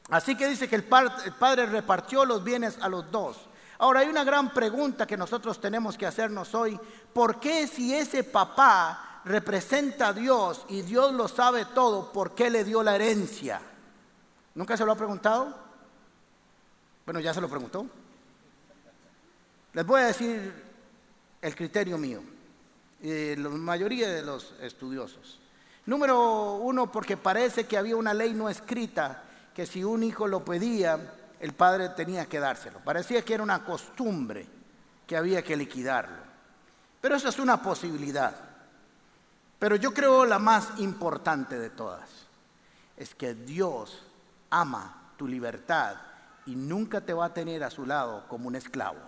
Así 0.09 0.35
que 0.35 0.49
dice 0.49 0.67
que 0.67 0.75
el, 0.75 0.83
padre 0.83 1.65
repartió 1.65 2.25
los 2.25 2.43
bienes 2.43 2.77
a 2.81 2.89
los 2.89 3.09
dos. 3.09 3.37
Ahora 3.81 4.01
hay 4.01 4.09
una 4.09 4.25
gran 4.25 4.53
pregunta 4.53 5.07
que 5.07 5.15
nosotros 5.15 5.61
tenemos 5.61 5.97
que 5.97 6.05
hacernos 6.05 6.53
hoy. 6.53 6.77
¿Por 7.13 7.39
qué 7.39 7.67
si 7.67 7.93
ese 7.93 8.23
papá 8.23 9.21
representa 9.25 10.09
a 10.09 10.13
Dios 10.13 10.65
y 10.69 10.81
Dios 10.81 11.13
lo 11.13 11.27
sabe 11.27 11.65
todo, 11.65 12.11
por 12.11 12.35
qué 12.35 12.49
le 12.49 12.63
dio 12.63 12.83
la 12.83 12.95
herencia? 12.95 13.61
¿Nunca 14.55 14.77
se 14.77 14.85
lo 14.85 14.91
ha 14.91 14.95
preguntado? 14.95 15.55
Bueno, 17.05 17.19
ya 17.19 17.33
se 17.33 17.41
lo 17.41 17.49
preguntó. 17.49 17.85
Les 19.73 19.85
voy 19.85 20.01
a 20.01 20.05
decir 20.05 20.53
el 21.41 21.55
criterio 21.55 21.97
mío 21.97 22.21
y 23.01 23.35
la 23.35 23.49
mayoría 23.49 24.09
de 24.09 24.21
los 24.21 24.53
estudiosos. 24.61 25.39
Número 25.85 26.55
uno, 26.55 26.91
porque 26.91 27.17
parece 27.17 27.65
que 27.65 27.77
había 27.77 27.95
una 27.95 28.13
ley 28.13 28.33
no 28.33 28.49
escrita 28.49 29.23
que 29.55 29.65
si 29.65 29.83
un 29.83 30.03
hijo 30.03 30.27
lo 30.27 30.45
pedía, 30.45 31.15
el 31.39 31.53
padre 31.53 31.89
tenía 31.89 32.25
que 32.27 32.39
dárselo. 32.39 32.79
Parecía 32.79 33.23
que 33.23 33.33
era 33.33 33.43
una 33.43 33.63
costumbre 33.63 34.45
que 35.07 35.17
había 35.17 35.41
que 35.41 35.55
liquidarlo. 35.55 36.29
Pero 37.01 37.15
eso 37.15 37.29
es 37.29 37.39
una 37.39 37.61
posibilidad. 37.61 38.35
Pero 39.57 39.75
yo 39.75 39.93
creo 39.93 40.25
la 40.25 40.39
más 40.39 40.69
importante 40.77 41.59
de 41.59 41.69
todas 41.69 42.09
es 42.95 43.13
que 43.15 43.33
Dios 43.33 44.03
ama 44.49 45.11
tu 45.17 45.27
libertad 45.27 45.95
y 46.45 46.55
nunca 46.55 47.01
te 47.01 47.13
va 47.13 47.25
a 47.25 47.33
tener 47.33 47.63
a 47.63 47.69
su 47.69 47.85
lado 47.85 48.25
como 48.27 48.47
un 48.47 48.55
esclavo. 48.55 48.99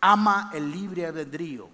Ama 0.00 0.50
el 0.52 0.70
libre 0.70 1.06
albedrío, 1.06 1.68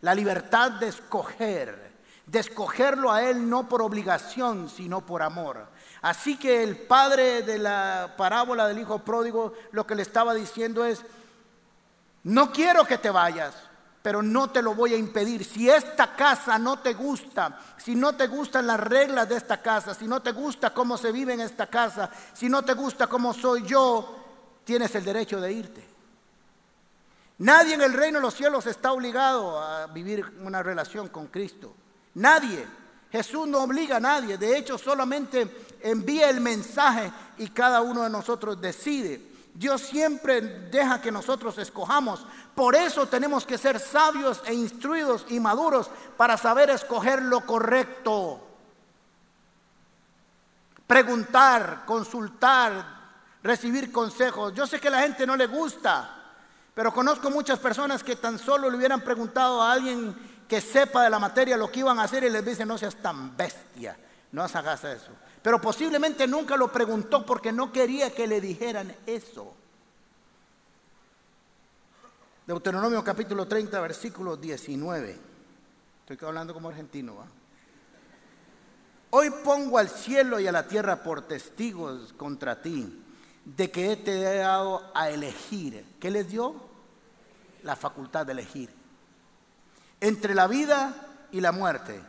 la 0.00 0.14
libertad 0.14 0.72
de 0.72 0.88
escoger, 0.88 1.92
de 2.26 2.38
escogerlo 2.38 3.12
a 3.12 3.22
Él 3.22 3.48
no 3.48 3.68
por 3.68 3.82
obligación, 3.82 4.68
sino 4.68 5.04
por 5.04 5.22
amor. 5.22 5.68
Así 6.02 6.36
que 6.36 6.62
el 6.62 6.76
padre 6.76 7.42
de 7.42 7.58
la 7.58 8.14
parábola 8.16 8.66
del 8.68 8.78
hijo 8.78 9.00
pródigo 9.00 9.54
lo 9.72 9.86
que 9.86 9.94
le 9.94 10.02
estaba 10.02 10.34
diciendo 10.34 10.84
es, 10.84 11.04
no 12.22 12.52
quiero 12.52 12.84
que 12.84 12.98
te 12.98 13.10
vayas, 13.10 13.54
pero 14.02 14.22
no 14.22 14.50
te 14.50 14.62
lo 14.62 14.74
voy 14.74 14.94
a 14.94 14.96
impedir. 14.96 15.44
Si 15.44 15.68
esta 15.68 16.14
casa 16.14 16.58
no 16.58 16.78
te 16.78 16.94
gusta, 16.94 17.58
si 17.76 17.94
no 17.94 18.14
te 18.14 18.26
gustan 18.26 18.66
las 18.66 18.80
reglas 18.80 19.28
de 19.28 19.36
esta 19.36 19.60
casa, 19.60 19.94
si 19.94 20.06
no 20.06 20.20
te 20.20 20.32
gusta 20.32 20.72
cómo 20.72 20.96
se 20.96 21.12
vive 21.12 21.34
en 21.34 21.40
esta 21.40 21.66
casa, 21.66 22.10
si 22.32 22.48
no 22.48 22.64
te 22.64 22.74
gusta 22.74 23.06
cómo 23.06 23.34
soy 23.34 23.62
yo, 23.66 24.16
tienes 24.64 24.94
el 24.94 25.04
derecho 25.04 25.40
de 25.40 25.52
irte. 25.52 25.88
Nadie 27.38 27.74
en 27.74 27.82
el 27.82 27.92
reino 27.92 28.18
de 28.18 28.22
los 28.22 28.34
cielos 28.34 28.66
está 28.66 28.92
obligado 28.92 29.60
a 29.60 29.86
vivir 29.86 30.24
una 30.40 30.62
relación 30.62 31.08
con 31.08 31.28
Cristo. 31.28 31.74
Nadie. 32.14 32.66
Jesús 33.10 33.46
no 33.46 33.62
obliga 33.62 33.96
a 33.96 34.00
nadie. 34.00 34.36
De 34.36 34.58
hecho, 34.58 34.76
solamente 34.76 35.66
envía 35.80 36.28
el 36.28 36.40
mensaje 36.40 37.10
y 37.38 37.48
cada 37.48 37.80
uno 37.80 38.02
de 38.02 38.10
nosotros 38.10 38.60
decide. 38.60 39.27
Dios 39.58 39.80
siempre 39.80 40.40
deja 40.40 41.00
que 41.00 41.10
nosotros 41.10 41.58
escojamos. 41.58 42.24
Por 42.54 42.76
eso 42.76 43.08
tenemos 43.08 43.44
que 43.44 43.58
ser 43.58 43.80
sabios 43.80 44.40
e 44.46 44.54
instruidos 44.54 45.26
y 45.30 45.40
maduros 45.40 45.90
para 46.16 46.36
saber 46.36 46.70
escoger 46.70 47.20
lo 47.22 47.40
correcto. 47.40 48.40
Preguntar, 50.86 51.82
consultar, 51.86 52.84
recibir 53.42 53.90
consejos. 53.90 54.54
Yo 54.54 54.64
sé 54.64 54.78
que 54.78 54.86
a 54.86 54.92
la 54.92 55.02
gente 55.02 55.26
no 55.26 55.34
le 55.34 55.48
gusta, 55.48 56.08
pero 56.72 56.94
conozco 56.94 57.28
muchas 57.28 57.58
personas 57.58 58.04
que 58.04 58.14
tan 58.14 58.38
solo 58.38 58.70
le 58.70 58.76
hubieran 58.76 59.00
preguntado 59.00 59.60
a 59.60 59.72
alguien 59.72 60.44
que 60.48 60.60
sepa 60.60 61.02
de 61.02 61.10
la 61.10 61.18
materia 61.18 61.56
lo 61.56 61.68
que 61.68 61.80
iban 61.80 61.98
a 61.98 62.04
hacer 62.04 62.22
y 62.22 62.30
les 62.30 62.44
dicen, 62.44 62.68
no 62.68 62.78
seas 62.78 62.94
tan 62.94 63.36
bestia, 63.36 63.98
no 64.30 64.44
hagas 64.44 64.84
eso. 64.84 65.10
Pero 65.42 65.60
posiblemente 65.60 66.26
nunca 66.26 66.56
lo 66.56 66.70
preguntó 66.72 67.24
porque 67.24 67.52
no 67.52 67.72
quería 67.72 68.14
que 68.14 68.26
le 68.26 68.40
dijeran 68.40 68.94
eso. 69.06 69.54
Deuteronomio 72.46 73.04
capítulo 73.04 73.46
30, 73.46 73.80
versículo 73.80 74.36
19. 74.36 75.18
Estoy 76.06 76.28
hablando 76.28 76.54
como 76.54 76.70
argentino. 76.70 77.14
Hoy 79.10 79.30
pongo 79.44 79.78
al 79.78 79.88
cielo 79.88 80.40
y 80.40 80.46
a 80.46 80.52
la 80.52 80.66
tierra 80.66 81.02
por 81.02 81.22
testigos 81.22 82.12
contra 82.14 82.60
ti 82.60 83.04
de 83.44 83.70
que 83.70 83.96
te 83.96 84.20
he 84.20 84.38
dado 84.38 84.90
a 84.94 85.10
elegir. 85.10 85.84
¿Qué 86.00 86.10
les 86.10 86.28
dio? 86.28 86.54
La 87.62 87.76
facultad 87.76 88.26
de 88.26 88.32
elegir. 88.32 88.70
Entre 90.00 90.34
la 90.34 90.46
vida 90.46 91.26
y 91.32 91.40
la 91.40 91.52
muerte, 91.52 92.00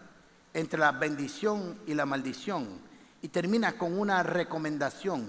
entre 0.53 0.79
la 0.79 0.91
bendición 0.91 1.79
y 1.85 1.93
la 1.93 2.05
maldición 2.05 2.88
y 3.21 3.29
termina 3.29 3.77
con 3.77 3.97
una 3.97 4.23
recomendación. 4.23 5.27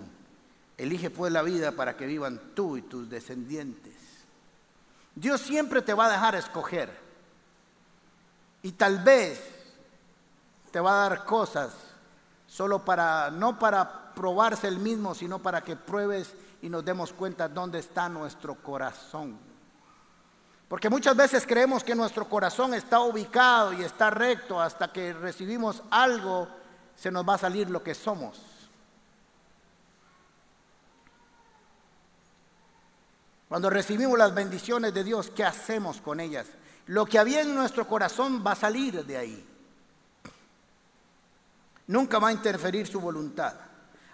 Elige 0.76 1.10
pues 1.10 1.32
la 1.32 1.42
vida 1.42 1.72
para 1.72 1.96
que 1.96 2.06
vivan 2.06 2.40
tú 2.54 2.76
y 2.76 2.82
tus 2.82 3.10
descendientes. 3.10 3.94
Dios 5.14 5.40
siempre 5.40 5.82
te 5.82 5.94
va 5.94 6.06
a 6.06 6.10
dejar 6.10 6.34
escoger. 6.34 6.90
Y 8.62 8.72
tal 8.72 9.02
vez 9.02 9.42
te 10.70 10.80
va 10.80 10.92
a 10.92 11.08
dar 11.08 11.24
cosas 11.24 11.72
solo 12.46 12.84
para, 12.84 13.30
no 13.30 13.58
para 13.58 14.14
probarse 14.14 14.68
el 14.68 14.78
mismo, 14.78 15.14
sino 15.14 15.38
para 15.38 15.62
que 15.62 15.76
pruebes 15.76 16.34
y 16.62 16.68
nos 16.68 16.84
demos 16.84 17.12
cuenta 17.12 17.48
dónde 17.48 17.78
está 17.78 18.08
nuestro 18.08 18.54
corazón. 18.56 19.38
Porque 20.68 20.88
muchas 20.88 21.16
veces 21.16 21.46
creemos 21.46 21.82
que 21.82 21.94
nuestro 21.94 22.28
corazón 22.28 22.74
está 22.74 23.00
ubicado 23.00 23.72
y 23.72 23.82
está 23.82 24.10
recto 24.10 24.60
hasta 24.60 24.92
que 24.92 25.12
recibimos 25.12 25.82
algo 25.90 26.48
se 27.00 27.10
nos 27.10 27.26
va 27.26 27.34
a 27.34 27.38
salir 27.38 27.70
lo 27.70 27.82
que 27.82 27.94
somos. 27.94 28.38
Cuando 33.48 33.70
recibimos 33.70 34.18
las 34.18 34.34
bendiciones 34.34 34.92
de 34.92 35.02
Dios, 35.02 35.32
¿qué 35.34 35.42
hacemos 35.42 36.02
con 36.02 36.20
ellas? 36.20 36.46
Lo 36.86 37.06
que 37.06 37.18
había 37.18 37.40
en 37.40 37.54
nuestro 37.54 37.86
corazón 37.88 38.44
va 38.46 38.52
a 38.52 38.56
salir 38.56 39.02
de 39.06 39.16
ahí. 39.16 39.48
Nunca 41.86 42.18
va 42.18 42.28
a 42.28 42.32
interferir 42.32 42.86
su 42.86 43.00
voluntad. 43.00 43.54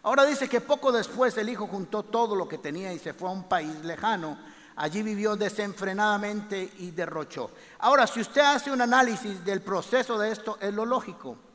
Ahora 0.04 0.24
dice 0.24 0.48
que 0.48 0.60
poco 0.60 0.92
después 0.92 1.36
el 1.38 1.48
hijo 1.48 1.66
juntó 1.66 2.04
todo 2.04 2.36
lo 2.36 2.46
que 2.46 2.58
tenía 2.58 2.92
y 2.92 3.00
se 3.00 3.14
fue 3.14 3.28
a 3.28 3.32
un 3.32 3.48
país 3.48 3.84
lejano. 3.84 4.38
Allí 4.76 5.02
vivió 5.02 5.34
desenfrenadamente 5.34 6.72
y 6.78 6.92
derrochó. 6.92 7.50
Ahora, 7.80 8.06
si 8.06 8.20
usted 8.20 8.42
hace 8.42 8.70
un 8.70 8.80
análisis 8.80 9.44
del 9.44 9.60
proceso 9.60 10.16
de 10.16 10.30
esto, 10.30 10.56
es 10.60 10.72
lo 10.72 10.86
lógico. 10.86 11.45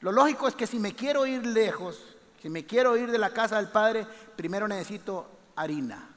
Lo 0.00 0.12
lógico 0.12 0.46
es 0.46 0.54
que 0.54 0.66
si 0.66 0.78
me 0.78 0.94
quiero 0.94 1.26
ir 1.26 1.44
lejos, 1.44 1.98
si 2.40 2.48
me 2.48 2.64
quiero 2.64 2.96
ir 2.96 3.10
de 3.10 3.18
la 3.18 3.30
casa 3.30 3.56
del 3.56 3.68
Padre, 3.68 4.06
primero 4.36 4.68
necesito 4.68 5.26
harina. 5.56 6.08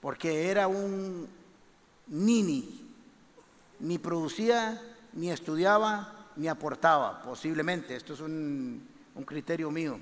Porque 0.00 0.50
era 0.50 0.66
un 0.66 1.28
nini. 2.08 2.76
Ni 3.78 3.98
producía, 3.98 4.80
ni 5.12 5.30
estudiaba, 5.30 6.26
ni 6.36 6.48
aportaba, 6.48 7.22
posiblemente. 7.22 7.96
Esto 7.96 8.14
es 8.14 8.20
un, 8.20 8.88
criterio 9.24 9.70
mío. 9.70 9.98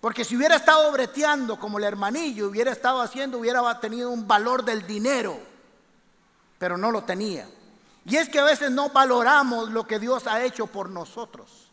Porque 0.00 0.24
si 0.24 0.36
hubiera 0.36 0.56
estado 0.56 0.90
breteando 0.92 1.58
como 1.58 1.78
el 1.78 1.84
hermanillo, 1.84 2.48
hubiera 2.48 2.72
estado 2.72 3.00
haciendo, 3.00 3.38
hubiera 3.38 3.80
tenido 3.80 4.10
un 4.10 4.26
valor 4.26 4.64
del 4.64 4.86
dinero. 4.86 5.38
Pero 6.58 6.76
no 6.76 6.90
lo 6.90 7.04
tenía. 7.04 7.48
Y 8.10 8.16
es 8.16 8.28
que 8.28 8.40
a 8.40 8.44
veces 8.44 8.72
no 8.72 8.88
valoramos 8.88 9.70
lo 9.70 9.86
que 9.86 10.00
Dios 10.00 10.26
ha 10.26 10.42
hecho 10.42 10.66
por 10.66 10.90
nosotros. 10.90 11.70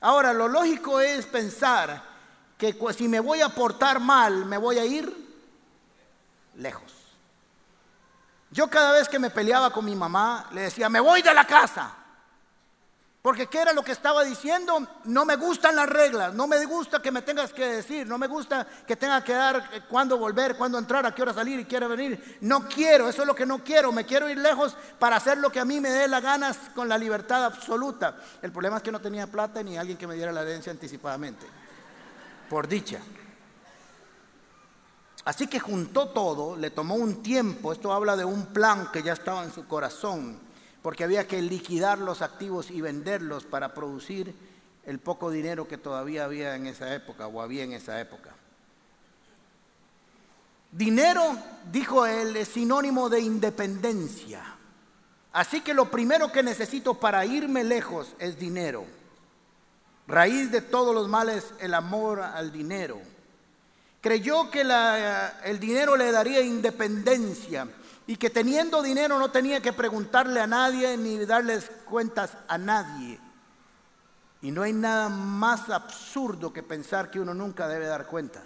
Ahora, 0.00 0.32
lo 0.32 0.48
lógico 0.48 0.98
es 0.98 1.26
pensar 1.26 2.02
que 2.58 2.76
si 2.92 3.06
me 3.06 3.20
voy 3.20 3.40
a 3.40 3.48
portar 3.48 4.00
mal, 4.00 4.46
me 4.46 4.58
voy 4.58 4.78
a 4.78 4.84
ir 4.84 5.16
lejos. 6.56 6.92
Yo 8.50 8.68
cada 8.68 8.90
vez 8.90 9.08
que 9.08 9.20
me 9.20 9.30
peleaba 9.30 9.70
con 9.70 9.84
mi 9.84 9.94
mamá, 9.94 10.48
le 10.50 10.62
decía, 10.62 10.88
me 10.88 10.98
voy 10.98 11.22
de 11.22 11.32
la 11.32 11.46
casa. 11.46 11.94
Porque 13.24 13.46
¿qué 13.46 13.62
era 13.62 13.72
lo 13.72 13.82
que 13.82 13.92
estaba 13.92 14.22
diciendo? 14.22 14.86
No 15.04 15.24
me 15.24 15.36
gustan 15.36 15.74
las 15.76 15.88
reglas, 15.88 16.34
no 16.34 16.46
me 16.46 16.62
gusta 16.66 17.00
que 17.00 17.10
me 17.10 17.22
tengas 17.22 17.54
que 17.54 17.64
decir, 17.64 18.06
no 18.06 18.18
me 18.18 18.26
gusta 18.26 18.66
que 18.86 18.96
tenga 18.96 19.24
que 19.24 19.32
dar 19.32 19.70
eh, 19.72 19.80
cuándo 19.88 20.18
volver, 20.18 20.58
cuándo 20.58 20.76
entrar, 20.76 21.06
a 21.06 21.14
qué 21.14 21.22
hora 21.22 21.32
salir 21.32 21.58
y 21.58 21.64
quiere 21.64 21.86
venir. 21.86 22.36
No 22.42 22.68
quiero, 22.68 23.08
eso 23.08 23.22
es 23.22 23.26
lo 23.26 23.34
que 23.34 23.46
no 23.46 23.64
quiero, 23.64 23.92
me 23.92 24.04
quiero 24.04 24.28
ir 24.28 24.36
lejos 24.36 24.76
para 24.98 25.16
hacer 25.16 25.38
lo 25.38 25.48
que 25.48 25.58
a 25.58 25.64
mí 25.64 25.80
me 25.80 25.88
dé 25.88 26.06
la 26.06 26.20
ganas 26.20 26.58
con 26.74 26.86
la 26.86 26.98
libertad 26.98 27.46
absoluta. 27.46 28.14
El 28.42 28.52
problema 28.52 28.76
es 28.76 28.82
que 28.82 28.92
no 28.92 29.00
tenía 29.00 29.26
plata 29.26 29.62
ni 29.62 29.78
alguien 29.78 29.96
que 29.96 30.06
me 30.06 30.16
diera 30.16 30.30
la 30.30 30.42
herencia 30.42 30.70
anticipadamente, 30.70 31.46
por 32.50 32.68
dicha. 32.68 33.00
Así 35.24 35.46
que 35.46 35.60
juntó 35.60 36.10
todo, 36.10 36.56
le 36.56 36.68
tomó 36.68 36.96
un 36.96 37.22
tiempo, 37.22 37.72
esto 37.72 37.90
habla 37.90 38.16
de 38.16 38.26
un 38.26 38.44
plan 38.48 38.92
que 38.92 39.02
ya 39.02 39.14
estaba 39.14 39.44
en 39.44 39.50
su 39.54 39.66
corazón 39.66 40.43
porque 40.84 41.02
había 41.02 41.26
que 41.26 41.40
liquidar 41.40 41.96
los 41.96 42.20
activos 42.20 42.70
y 42.70 42.82
venderlos 42.82 43.44
para 43.44 43.72
producir 43.72 44.34
el 44.84 44.98
poco 44.98 45.30
dinero 45.30 45.66
que 45.66 45.78
todavía 45.78 46.26
había 46.26 46.56
en 46.56 46.66
esa 46.66 46.94
época 46.94 47.26
o 47.26 47.40
había 47.40 47.64
en 47.64 47.72
esa 47.72 47.98
época. 48.02 48.34
Dinero, 50.70 51.38
dijo 51.72 52.04
él, 52.04 52.36
es 52.36 52.48
sinónimo 52.48 53.08
de 53.08 53.20
independencia. 53.20 54.44
Así 55.32 55.62
que 55.62 55.72
lo 55.72 55.90
primero 55.90 56.30
que 56.30 56.42
necesito 56.42 56.92
para 56.92 57.24
irme 57.24 57.64
lejos 57.64 58.14
es 58.18 58.38
dinero. 58.38 58.84
Raíz 60.06 60.50
de 60.50 60.60
todos 60.60 60.94
los 60.94 61.08
males, 61.08 61.54
el 61.60 61.72
amor 61.72 62.20
al 62.20 62.52
dinero. 62.52 63.00
Creyó 64.02 64.50
que 64.50 64.60
el 65.44 65.58
dinero 65.58 65.96
le 65.96 66.12
daría 66.12 66.42
independencia 66.42 67.68
y 68.06 68.16
que 68.16 68.30
teniendo 68.30 68.82
dinero 68.82 69.18
no 69.18 69.30
tenía 69.30 69.60
que 69.60 69.72
preguntarle 69.72 70.40
a 70.40 70.46
nadie 70.46 70.96
ni 70.96 71.24
darles 71.24 71.70
cuentas 71.86 72.36
a 72.48 72.58
nadie. 72.58 73.18
Y 74.42 74.50
no 74.50 74.62
hay 74.62 74.74
nada 74.74 75.08
más 75.08 75.70
absurdo 75.70 76.52
que 76.52 76.62
pensar 76.62 77.10
que 77.10 77.18
uno 77.18 77.32
nunca 77.32 77.66
debe 77.66 77.86
dar 77.86 78.06
cuentas. 78.06 78.44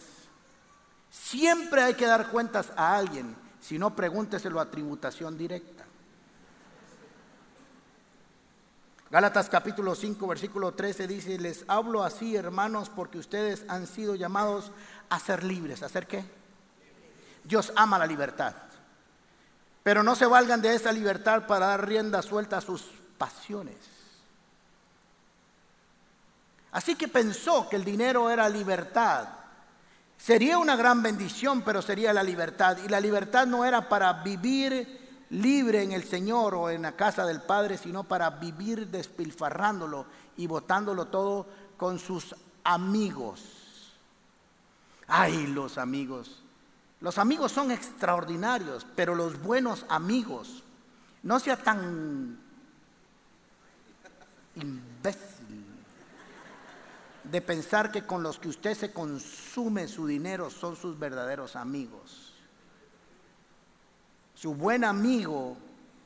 Siempre 1.11 1.83
hay 1.83 1.95
que 1.95 2.07
dar 2.07 2.31
cuentas 2.31 2.71
a 2.77 2.97
alguien, 2.97 3.35
si 3.61 3.79
no 3.79 3.97
pregúnteselo 3.97 4.61
a 4.61 4.71
tributación 4.71 5.37
directa. 5.37 5.85
Gálatas 9.11 9.49
capítulo 9.49 9.95
5, 9.95 10.27
versículo 10.29 10.75
13 10.75 11.09
dice, 11.09 11.39
les 11.39 11.65
hablo 11.67 12.05
así, 12.05 12.37
hermanos, 12.37 12.91
porque 12.91 13.19
ustedes 13.19 13.65
han 13.67 13.87
sido 13.87 14.15
llamados 14.15 14.71
a 15.09 15.19
ser 15.19 15.43
libres. 15.43 15.83
¿A 15.83 15.89
ser 15.89 16.07
qué? 16.07 16.25
Dios 17.43 17.73
ama 17.75 17.99
la 17.99 18.07
libertad. 18.07 18.55
Pero 19.89 20.03
no 20.03 20.15
se 20.15 20.27
valgan 20.27 20.61
de 20.61 20.75
esa 20.75 20.93
libertad 20.93 21.47
para 21.47 21.69
dar 21.69 21.89
rienda 21.89 22.21
suelta 22.21 22.59
a 22.59 22.61
sus 22.61 22.85
pasiones. 23.17 23.79
Así 26.73 26.95
que 26.95 27.09
pensó 27.09 27.71
que 27.71 27.77
el 27.77 27.87
dinero 27.87 28.29
era 28.29 28.51
libertad. 28.51 29.29
Sería 30.19 30.59
una 30.59 30.77
gran 30.77 31.03
bendición, 31.03 31.63
pero 31.63 31.81
sería 31.81 32.13
la 32.13 32.23
libertad. 32.23 32.77
Y 32.85 32.89
la 32.89 33.01
libertad 33.01 33.47
no 33.47 33.65
era 33.65 33.89
para 33.89 34.13
vivir 34.13 35.25
libre 35.31 35.83
en 35.83 35.93
el 35.93 36.05
Señor 36.05 36.55
o 36.55 36.69
en 36.69 36.83
la 36.83 36.93
casa 36.93 37.25
del 37.25 37.41
Padre, 37.41 37.79
sino 37.79 38.05
para 38.05 38.29
vivir 38.29 38.89
despilfarrándolo 38.89 40.05
y 40.37 40.47
botándolo 40.47 41.07
todo 41.07 41.47
con 41.79 41.99
sus 41.99 42.35
amigos. 42.63 43.41
Ay, 45.07 45.47
los 45.47 45.79
amigos. 45.79 46.43
Los 47.01 47.19
amigos 47.19 47.53
son 47.53 47.71
extraordinarios, 47.71 48.87
pero 48.97 49.15
los 49.15 49.41
buenos 49.41 49.87
amigos, 49.89 50.65
no 51.23 51.39
sea 51.39 51.57
tan 51.57 52.39
imbécil 54.57 55.65
de 57.31 57.41
pensar 57.43 57.93
que 57.93 58.05
con 58.05 58.23
los 58.23 58.39
que 58.39 58.49
usted 58.49 58.75
se 58.75 58.93
consume 58.93 59.87
su 59.87 60.07
dinero 60.07 60.51
son 60.51 60.77
sus 60.77 60.99
verdaderos 60.99 61.57
amigos. 61.57 62.35
Su 64.35 64.55
buen 64.55 64.85
amigo 64.85 65.57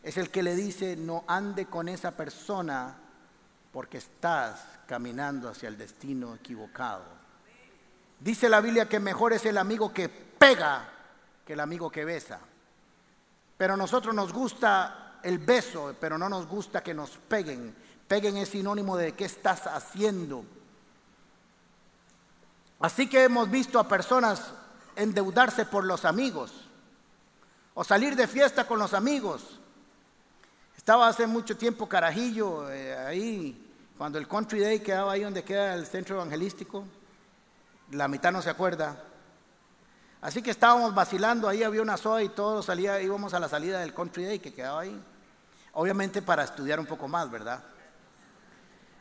es 0.03 0.17
el 0.17 0.31
que 0.31 0.43
le 0.43 0.57
dice, 0.57 0.97
no 0.97 1.25
ande 1.29 1.67
con 1.67 1.89
esa 1.89 2.17
persona 2.17 2.97
porque 3.73 3.99
estás 3.99 4.65
caminando 4.87 5.49
hacia 5.49 5.69
el 5.69 5.79
destino 5.79 6.35
equivocado. 6.35 7.05
Dice 8.21 8.49
la 8.49 8.61
Biblia 8.61 8.89
que 8.89 9.01
mejor 9.01 9.33
es 9.33 9.45
el 9.47 9.59
amigo 9.59 9.93
que 9.93 10.32
pega 10.43 10.89
que 11.47 11.53
el 11.53 11.61
amigo 11.61 11.91
que 11.91 12.05
besa. 12.05 12.41
Pero 13.57 13.75
a 13.75 13.77
nosotros 13.77 14.15
nos 14.15 14.33
gusta 14.33 15.19
el 15.23 15.39
beso, 15.39 15.95
pero 16.01 16.19
no 16.19 16.29
nos 16.29 16.47
gusta 16.47 16.83
que 16.83 16.95
nos 16.95 17.11
peguen. 17.11 17.75
Peguen 18.09 18.37
es 18.37 18.49
sinónimo 18.49 18.97
de 18.97 19.13
qué 19.13 19.25
estás 19.25 19.67
haciendo 19.67 20.45
Así 22.83 23.07
que 23.07 23.23
hemos 23.23 23.49
visto 23.49 23.79
a 23.79 23.87
personas 23.87 24.53
endeudarse 24.97 25.65
por 25.65 25.85
los 25.85 26.05
amigos 26.05 26.53
o 27.75 27.85
salir 27.85 28.17
de 28.17 28.27
fiesta 28.27 28.67
con 28.67 28.81
los 28.81 28.93
amigos. 28.93 29.61
Estaba 30.77 31.07
hace 31.07 31.29
mucho 31.29 31.57
tiempo 31.57 31.89
Carajillo, 31.89 32.69
eh, 32.73 32.99
ahí, 32.99 33.73
cuando 33.97 34.19
el 34.19 34.27
Country 34.27 34.59
Day 34.59 34.81
quedaba 34.81 35.13
ahí 35.13 35.23
donde 35.23 35.45
queda 35.45 35.75
el 35.75 35.87
centro 35.87 36.17
evangelístico. 36.17 36.85
La 37.93 38.09
mitad 38.09 38.33
no 38.33 38.43
se 38.43 38.51
acuerda. 38.51 39.12
Así 40.23 40.41
que 40.41 40.53
estábamos 40.53 40.95
vacilando, 40.95 41.49
ahí 41.49 41.65
había 41.65 41.83
una 41.83 41.97
soda 41.97 42.23
y 42.23 42.29
todos 42.29 42.67
salía, 42.67 43.03
íbamos 43.03 43.35
a 43.35 43.41
la 43.41 43.49
salida 43.49 43.81
del 43.81 43.93
Country 43.93 44.25
Day 44.25 44.39
que 44.39 44.55
quedaba 44.55 44.83
ahí. 44.83 45.03
Obviamente 45.73 46.23
para 46.23 46.45
estudiar 46.45 46.79
un 46.79 46.87
poco 46.87 47.09
más, 47.09 47.29
¿verdad? 47.29 47.61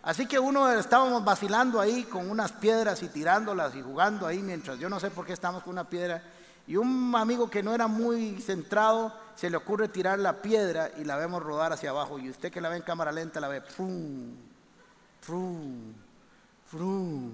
Así 0.02 0.26
que 0.26 0.40
uno 0.40 0.68
estábamos 0.72 1.24
vacilando 1.24 1.80
ahí 1.80 2.06
con 2.06 2.28
unas 2.28 2.54
piedras 2.54 3.04
y 3.04 3.08
tirándolas 3.08 3.76
y 3.76 3.84
jugando 3.84 4.26
ahí 4.26 4.42
mientras 4.42 4.80
yo 4.80 4.90
no 4.90 5.00
sé 5.00 5.12
por 5.12 5.28
qué 5.28 5.34
estamos 5.34 5.62
con 5.62 5.74
una 5.74 5.88
piedra. 5.88 6.24
Y 6.66 6.76
un 6.76 7.14
amigo 7.16 7.52
que 7.52 7.62
no 7.62 7.76
era 7.76 7.86
muy 7.86 8.42
centrado 8.42 9.14
se 9.36 9.52
le 9.52 9.58
ocurre 9.58 9.90
tirar 9.90 10.18
la 10.18 10.42
piedra 10.42 10.90
y 10.98 11.04
la 11.04 11.18
vemos 11.18 11.44
rodar 11.44 11.72
hacia 11.72 11.92
abajo. 11.92 12.18
Y 12.18 12.32
usted 12.32 12.52
que 12.52 12.62
la 12.62 12.70
ve 12.70 12.78
en 12.78 12.82
cámara 12.82 13.12
lenta 13.12 13.40
la 13.40 13.48
ve, 13.48 13.62
frum, 13.62 14.36
frum, 15.22 15.94
frum, 16.66 17.32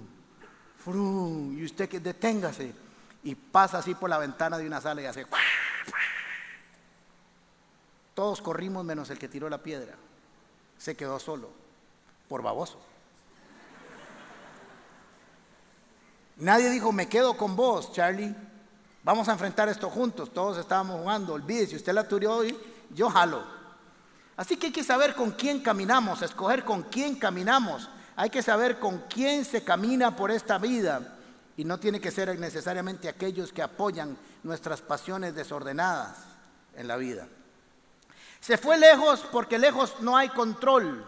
frum. 0.76 1.58
Y 1.58 1.64
usted 1.64 1.88
que 1.88 2.00
deténgase 2.00 2.87
y 3.22 3.34
pasa 3.34 3.78
así 3.78 3.94
por 3.94 4.10
la 4.10 4.18
ventana 4.18 4.58
de 4.58 4.66
una 4.66 4.80
sala 4.80 5.02
y 5.02 5.06
hace. 5.06 5.26
Todos 8.14 8.40
corrimos 8.40 8.84
menos 8.84 9.10
el 9.10 9.18
que 9.18 9.28
tiró 9.28 9.48
la 9.48 9.58
piedra. 9.58 9.94
Se 10.76 10.96
quedó 10.96 11.18
solo 11.18 11.50
por 12.28 12.42
baboso. 12.42 12.78
Nadie 16.36 16.70
dijo, 16.70 16.92
me 16.92 17.08
quedo 17.08 17.36
con 17.36 17.56
vos, 17.56 17.92
Charlie. 17.92 18.34
Vamos 19.02 19.28
a 19.28 19.32
enfrentar 19.32 19.68
esto 19.68 19.90
juntos. 19.90 20.32
Todos 20.32 20.58
estábamos 20.58 21.00
jugando. 21.00 21.34
Olvídese, 21.34 21.76
usted 21.76 21.92
la 21.92 22.06
turió 22.06 22.36
hoy, 22.36 22.56
yo 22.90 23.10
jalo. 23.10 23.44
Así 24.36 24.56
que 24.56 24.66
hay 24.66 24.72
que 24.72 24.84
saber 24.84 25.14
con 25.14 25.32
quién 25.32 25.60
caminamos, 25.60 26.22
escoger 26.22 26.64
con 26.64 26.84
quién 26.84 27.16
caminamos. 27.16 27.90
Hay 28.14 28.30
que 28.30 28.42
saber 28.42 28.78
con 28.78 28.98
quién 29.08 29.44
se 29.44 29.64
camina 29.64 30.14
por 30.14 30.30
esta 30.30 30.58
vida. 30.58 31.17
Y 31.58 31.64
no 31.64 31.78
tiene 31.78 32.00
que 32.00 32.10
ser 32.10 32.38
necesariamente 32.38 33.10
aquellos 33.10 33.52
que 33.52 33.60
apoyan 33.60 34.16
nuestras 34.42 34.80
pasiones 34.80 35.34
desordenadas 35.34 36.16
en 36.74 36.88
la 36.88 36.96
vida. 36.96 37.28
Se 38.40 38.56
fue 38.56 38.78
lejos 38.78 39.26
porque 39.30 39.58
lejos 39.58 39.96
no 40.00 40.16
hay 40.16 40.30
control 40.30 41.04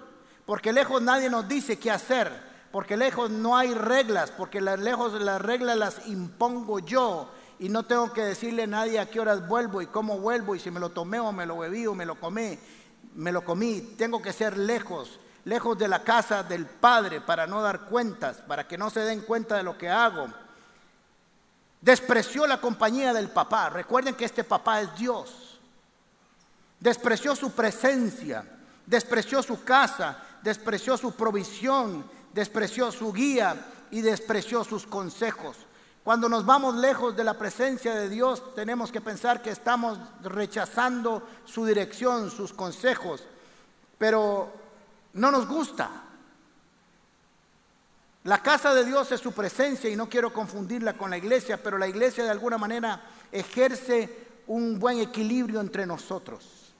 porque 0.50 0.72
lejos 0.72 1.00
nadie 1.00 1.30
nos 1.30 1.46
dice 1.46 1.78
qué 1.78 1.92
hacer, 1.92 2.28
porque 2.72 2.96
lejos 2.96 3.30
no 3.30 3.56
hay 3.56 3.72
reglas, 3.72 4.32
porque 4.32 4.60
lejos 4.60 5.12
las 5.12 5.40
reglas 5.40 5.76
las 5.76 6.08
impongo 6.08 6.80
yo 6.80 7.30
y 7.60 7.68
no 7.68 7.84
tengo 7.84 8.12
que 8.12 8.24
decirle 8.24 8.64
a 8.64 8.66
nadie 8.66 8.98
a 8.98 9.08
qué 9.08 9.20
horas 9.20 9.46
vuelvo 9.46 9.80
y 9.80 9.86
cómo 9.86 10.18
vuelvo 10.18 10.56
y 10.56 10.58
si 10.58 10.72
me 10.72 10.80
lo 10.80 10.90
tomé 10.90 11.20
o 11.20 11.30
me 11.30 11.46
lo 11.46 11.58
bebí 11.58 11.86
o 11.86 11.94
me 11.94 12.04
lo 12.04 12.18
comí, 12.18 12.58
me 13.14 13.30
lo 13.30 13.44
comí, 13.44 13.94
tengo 13.96 14.20
que 14.20 14.32
ser 14.32 14.58
lejos, 14.58 15.20
lejos 15.44 15.78
de 15.78 15.86
la 15.86 16.02
casa 16.02 16.42
del 16.42 16.66
Padre 16.66 17.20
para 17.20 17.46
no 17.46 17.62
dar 17.62 17.82
cuentas, 17.82 18.38
para 18.38 18.66
que 18.66 18.76
no 18.76 18.90
se 18.90 19.02
den 19.02 19.20
cuenta 19.20 19.56
de 19.56 19.62
lo 19.62 19.78
que 19.78 19.88
hago. 19.88 20.26
Despreció 21.80 22.46
la 22.46 22.60
compañía 22.60 23.12
del 23.12 23.30
papá. 23.30 23.70
Recuerden 23.70 24.14
que 24.14 24.26
este 24.26 24.44
papá 24.44 24.82
es 24.82 24.94
Dios. 24.96 25.58
Despreció 26.78 27.34
su 27.34 27.52
presencia, 27.52 28.44
despreció 28.86 29.42
su 29.42 29.64
casa, 29.64 30.18
despreció 30.42 30.96
su 30.96 31.12
provisión, 31.12 32.04
despreció 32.32 32.90
su 32.92 33.12
guía 33.12 33.66
y 33.90 34.00
despreció 34.00 34.64
sus 34.64 34.86
consejos. 34.86 35.56
Cuando 36.02 36.28
nos 36.28 36.46
vamos 36.46 36.76
lejos 36.76 37.14
de 37.14 37.24
la 37.24 37.34
presencia 37.34 37.94
de 37.94 38.08
Dios, 38.08 38.54
tenemos 38.54 38.90
que 38.90 39.02
pensar 39.02 39.42
que 39.42 39.50
estamos 39.50 39.98
rechazando 40.22 41.26
su 41.44 41.66
dirección, 41.66 42.30
sus 42.30 42.52
consejos, 42.54 43.24
pero 43.98 44.50
no 45.12 45.30
nos 45.30 45.46
gusta. 45.46 45.90
La 48.24 48.42
casa 48.42 48.74
de 48.74 48.84
Dios 48.84 49.10
es 49.12 49.20
su 49.20 49.32
presencia 49.32 49.88
y 49.88 49.96
no 49.96 50.08
quiero 50.08 50.32
confundirla 50.32 50.94
con 50.94 51.10
la 51.10 51.16
iglesia, 51.16 51.62
pero 51.62 51.78
la 51.78 51.88
iglesia 51.88 52.24
de 52.24 52.30
alguna 52.30 52.58
manera 52.58 53.00
ejerce 53.32 54.28
un 54.46 54.78
buen 54.78 55.00
equilibrio 55.00 55.60
entre 55.60 55.86
nosotros. 55.86 56.74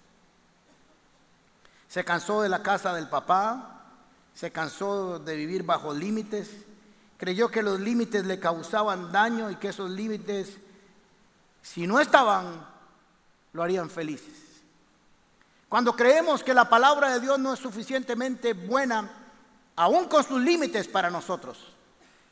Se 1.88 2.04
cansó 2.04 2.42
de 2.42 2.50
la 2.50 2.62
casa 2.62 2.94
del 2.94 3.08
papá, 3.08 3.84
se 4.34 4.50
cansó 4.50 5.18
de 5.18 5.34
vivir 5.34 5.62
bajo 5.62 5.94
límites, 5.94 6.50
creyó 7.16 7.50
que 7.50 7.62
los 7.62 7.80
límites 7.80 8.26
le 8.26 8.38
causaban 8.38 9.10
daño 9.10 9.50
y 9.50 9.56
que 9.56 9.68
esos 9.68 9.90
límites, 9.90 10.58
si 11.62 11.86
no 11.86 12.00
estaban, 12.00 12.66
lo 13.52 13.62
harían 13.62 13.88
felices. 13.88 14.36
Cuando 15.70 15.96
creemos 15.96 16.42
que 16.42 16.52
la 16.52 16.68
palabra 16.68 17.14
de 17.14 17.20
Dios 17.20 17.38
no 17.38 17.54
es 17.54 17.60
suficientemente 17.60 18.52
buena, 18.52 19.19
aún 19.76 20.06
con 20.06 20.24
sus 20.24 20.40
límites 20.40 20.88
para 20.88 21.10
nosotros, 21.10 21.58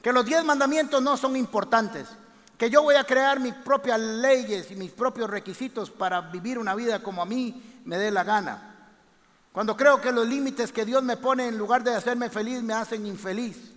que 0.02 0.12
los 0.12 0.24
diez 0.24 0.44
mandamientos 0.44 1.02
no 1.02 1.16
son 1.16 1.36
importantes, 1.36 2.08
que 2.56 2.70
yo 2.70 2.82
voy 2.82 2.96
a 2.96 3.04
crear 3.04 3.38
mis 3.40 3.54
propias 3.54 4.00
leyes 4.00 4.70
y 4.70 4.76
mis 4.76 4.90
propios 4.90 5.30
requisitos 5.30 5.90
para 5.90 6.20
vivir 6.20 6.58
una 6.58 6.74
vida 6.74 7.02
como 7.02 7.22
a 7.22 7.26
mí 7.26 7.80
me 7.84 7.96
dé 7.96 8.10
la 8.10 8.24
gana. 8.24 8.74
Cuando 9.52 9.76
creo 9.76 10.00
que 10.00 10.12
los 10.12 10.26
límites 10.26 10.72
que 10.72 10.84
Dios 10.84 11.02
me 11.02 11.16
pone 11.16 11.48
en 11.48 11.56
lugar 11.58 11.82
de 11.82 11.94
hacerme 11.94 12.30
feliz 12.30 12.62
me 12.62 12.74
hacen 12.74 13.06
infeliz. 13.06 13.72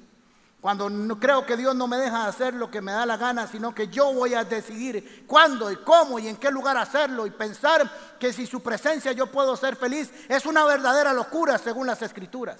Cuando 0.59 0.91
no 0.91 1.19
creo 1.19 1.43
que 1.43 1.57
Dios 1.57 1.75
no 1.75 1.87
me 1.87 1.97
deja 1.97 2.27
hacer 2.27 2.53
lo 2.53 2.69
que 2.69 2.81
me 2.81 2.91
da 2.91 3.03
la 3.03 3.17
gana, 3.17 3.47
sino 3.47 3.73
que 3.73 3.87
yo 3.87 4.13
voy 4.13 4.35
a 4.35 4.43
decidir 4.43 5.25
cuándo 5.25 5.71
y 5.71 5.77
cómo 5.77 6.19
y 6.19 6.27
en 6.27 6.37
qué 6.37 6.51
lugar 6.51 6.77
hacerlo 6.77 7.25
y 7.25 7.31
pensar 7.31 7.89
que 8.19 8.31
si 8.31 8.45
su 8.45 8.61
presencia 8.61 9.11
yo 9.11 9.31
puedo 9.31 9.57
ser 9.57 9.75
feliz, 9.75 10.11
es 10.29 10.45
una 10.45 10.63
verdadera 10.65 11.13
locura 11.13 11.57
según 11.57 11.87
las 11.87 12.03
escrituras. 12.03 12.59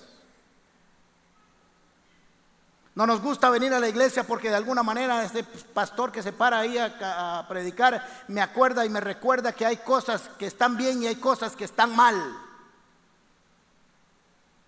No 2.94 3.08
nos 3.08 3.22
gusta 3.22 3.50
venir 3.50 3.74
a 3.74 3.80
la 3.80 3.88
iglesia 3.88 4.24
porque 4.24 4.50
de 4.50 4.56
alguna 4.56 4.84
manera 4.84 5.24
ese 5.24 5.44
pastor 5.44 6.12
que 6.12 6.22
se 6.22 6.34
para 6.34 6.60
ahí 6.60 6.78
a, 6.78 7.46
predicar 7.48 8.26
me 8.28 8.42
acuerda 8.42 8.86
y 8.86 8.90
me 8.90 9.00
recuerda 9.00 9.54
que 9.54 9.66
hay 9.66 9.78
cosas 9.78 10.30
que 10.38 10.46
están 10.46 10.76
bien 10.76 11.02
y 11.02 11.08
hay 11.08 11.16
cosas 11.16 11.56
que 11.56 11.64
están 11.64 11.96
mal. 11.96 12.16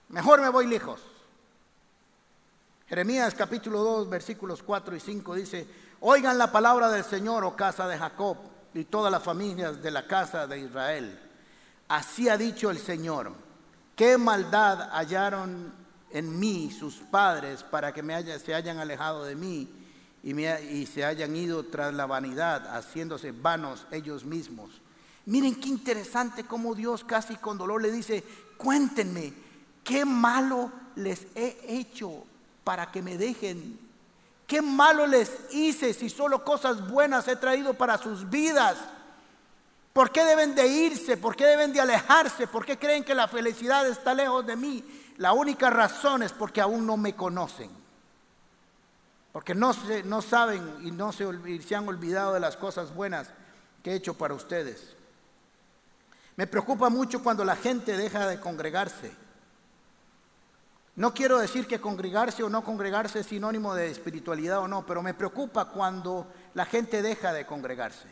Mejor 0.08 0.42
me 0.42 0.50
voy 0.50 0.68
lejos. 0.68 1.02
Jeremías 2.88 3.34
capítulo 3.36 3.80
2 3.84 4.10
versículos 4.10 4.64
4 4.64 4.96
y 4.96 5.00
5 5.02 5.36
dice, 5.36 5.68
oigan 6.00 6.38
la 6.38 6.52
palabra 6.52 6.90
del 6.90 7.04
Señor, 7.04 7.44
oh 7.44 7.56
casa 7.56 7.88
de 7.88 7.98
Jacob, 7.98 8.38
y 8.74 8.86
todas 8.86 9.12
las 9.12 9.24
familias 9.24 9.82
de 9.82 9.92
la 9.92 10.08
casa 10.08 10.48
de 10.48 10.60
Israel. 10.60 11.20
Así 11.90 12.30
ha 12.30 12.38
dicho 12.38 12.72
el 12.72 12.78
Señor, 12.78 13.34
qué 13.96 14.18
maldad 14.18 14.90
hallaron 14.92 15.83
en 16.14 16.40
mí 16.40 16.72
sus 16.72 16.96
padres 16.96 17.64
para 17.64 17.92
que 17.92 18.04
me 18.04 18.40
se 18.40 18.54
hayan 18.54 18.78
alejado 18.78 19.26
de 19.26 19.36
mí 19.36 19.68
y, 20.24 20.40
y 20.40 20.86
se 20.86 21.04
hayan 21.04 21.36
ido 21.36 21.66
tras 21.66 21.94
la 21.94 22.06
vanidad, 22.06 22.68
haciéndose 22.74 23.32
vanos 23.32 23.86
ellos 23.92 24.24
mismos. 24.24 24.70
Miren 25.26 25.56
qué 25.56 25.70
interesante 25.70 26.46
cómo 26.46 26.76
Dios 26.76 27.04
casi 27.04 27.36
con 27.36 27.58
dolor 27.58 27.82
le 27.82 27.92
dice, 27.92 28.24
cuéntenme, 28.58 29.34
¿qué 29.84 30.06
malo 30.06 30.72
les 30.96 31.28
he 31.36 31.58
hecho 31.68 32.24
para 32.64 32.92
que 32.92 33.02
me 33.02 33.18
dejen? 33.18 33.80
¿Qué 34.46 34.62
malo 34.62 35.08
les 35.08 35.32
hice 35.52 35.94
si 35.94 36.10
solo 36.10 36.44
cosas 36.44 36.88
buenas 36.90 37.28
he 37.28 37.36
traído 37.36 37.74
para 37.74 37.98
sus 37.98 38.30
vidas? 38.30 38.78
¿Por 39.94 40.12
qué 40.12 40.24
deben 40.24 40.56
de 40.56 40.68
irse? 40.68 41.18
¿Por 41.18 41.36
qué 41.36 41.46
deben 41.46 41.72
de 41.72 41.80
alejarse? 41.80 42.48
¿Por 42.48 42.66
qué 42.66 42.78
creen 42.78 43.04
que 43.04 43.16
la 43.16 43.28
felicidad 43.28 43.88
está 43.88 44.14
lejos 44.14 44.46
de 44.46 44.56
mí? 44.56 44.84
La 45.18 45.34
única 45.34 45.70
razón 45.70 46.24
es 46.24 46.34
porque 46.34 46.62
aún 46.62 46.86
no 46.86 46.98
me 46.98 47.16
conocen. 47.16 47.70
Porque 49.32 49.56
no, 49.56 49.74
se, 49.74 50.04
no 50.04 50.22
saben 50.22 50.78
y 50.82 50.92
no 50.92 51.12
se, 51.12 51.26
se 51.62 51.76
han 51.76 51.88
olvidado 51.88 52.34
de 52.34 52.40
las 52.40 52.56
cosas 52.56 52.94
buenas 52.94 53.30
que 53.82 53.92
he 53.92 53.96
hecho 53.96 54.14
para 54.14 54.34
ustedes. 54.34 54.96
Me 56.36 56.48
preocupa 56.48 56.90
mucho 56.90 57.24
cuando 57.24 57.44
la 57.44 57.56
gente 57.56 57.98
deja 57.98 58.28
de 58.28 58.40
congregarse. 58.40 59.12
No 60.96 61.14
quiero 61.14 61.40
decir 61.40 61.68
que 61.68 61.82
congregarse 61.82 62.44
o 62.44 62.50
no 62.50 62.64
congregarse 62.64 63.20
es 63.20 63.26
sinónimo 63.26 63.74
de 63.74 63.90
espiritualidad 63.90 64.60
o 64.60 64.68
no, 64.68 64.86
pero 64.86 65.02
me 65.02 65.16
preocupa 65.16 65.66
cuando 65.66 66.28
la 66.54 66.66
gente 66.66 67.02
deja 67.02 67.34
de 67.34 67.48
congregarse. 67.48 68.08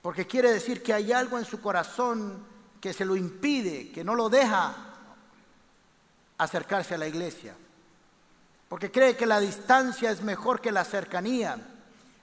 Porque 0.00 0.26
quiere 0.26 0.50
decir 0.50 0.82
que 0.82 0.94
hay 0.94 1.12
algo 1.12 1.38
en 1.38 1.44
su 1.44 1.60
corazón 1.60 2.42
que 2.80 2.92
se 2.92 3.04
lo 3.04 3.16
impide, 3.16 3.90
que 3.90 4.04
no 4.04 4.14
lo 4.14 4.28
deja 4.28 4.74
acercarse 6.38 6.94
a 6.94 6.98
la 6.98 7.08
iglesia. 7.08 7.54
Porque 8.68 8.90
cree 8.90 9.16
que 9.16 9.26
la 9.26 9.40
distancia 9.40 10.10
es 10.10 10.22
mejor 10.22 10.60
que 10.60 10.72
la 10.72 10.84
cercanía. 10.84 11.58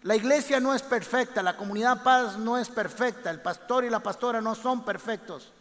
La 0.03 0.15
iglesia 0.15 0.59
no 0.59 0.73
es 0.73 0.83
perfecta, 0.83 1.41
la 1.41 1.57
comunidad 1.57 2.03
paz 2.03 2.37
no 2.37 2.57
es 2.57 2.69
perfecta, 2.69 3.31
el 3.31 3.41
pastor 3.41 3.85
y 3.85 3.89
la 3.89 4.01
pastora 4.01 4.39
no 4.39 4.53
son 4.53 4.85
perfectos, 4.85 5.51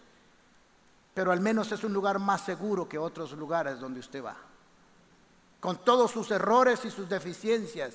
pero 1.14 1.32
al 1.32 1.40
menos 1.40 1.72
es 1.72 1.82
un 1.82 1.94
lugar 1.94 2.18
más 2.18 2.42
seguro 2.42 2.86
que 2.86 2.98
otros 2.98 3.32
lugares 3.32 3.80
donde 3.80 4.00
usted 4.00 4.22
va. 4.22 4.36
Con 5.60 5.78
todos 5.78 6.10
sus 6.10 6.30
errores 6.30 6.84
y 6.84 6.90
sus 6.90 7.08
deficiencias, 7.08 7.94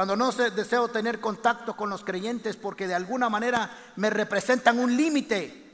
Cuando 0.00 0.16
no 0.16 0.32
deseo 0.32 0.88
tener 0.88 1.20
contacto 1.20 1.76
con 1.76 1.90
los 1.90 2.04
creyentes 2.04 2.56
porque 2.56 2.88
de 2.88 2.94
alguna 2.94 3.28
manera 3.28 3.70
me 3.96 4.08
representan 4.08 4.78
un 4.78 4.96
límite. 4.96 5.72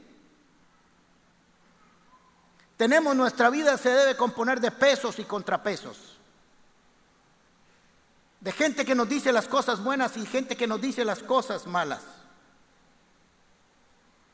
Tenemos 2.75 3.15
nuestra 3.15 3.49
vida 3.49 3.77
se 3.77 3.89
debe 3.89 4.17
componer 4.17 4.59
de 4.59 4.71
pesos 4.71 5.17
y 5.19 5.23
contrapesos. 5.23 6.17
De 8.41 8.51
gente 8.51 8.83
que 8.83 8.95
nos 8.95 9.07
dice 9.07 9.31
las 9.31 9.47
cosas 9.47 9.81
buenas 9.81 10.17
y 10.17 10.25
gente 10.25 10.57
que 10.57 10.67
nos 10.67 10.81
dice 10.81 11.05
las 11.05 11.23
cosas 11.23 11.65
malas. 11.65 12.01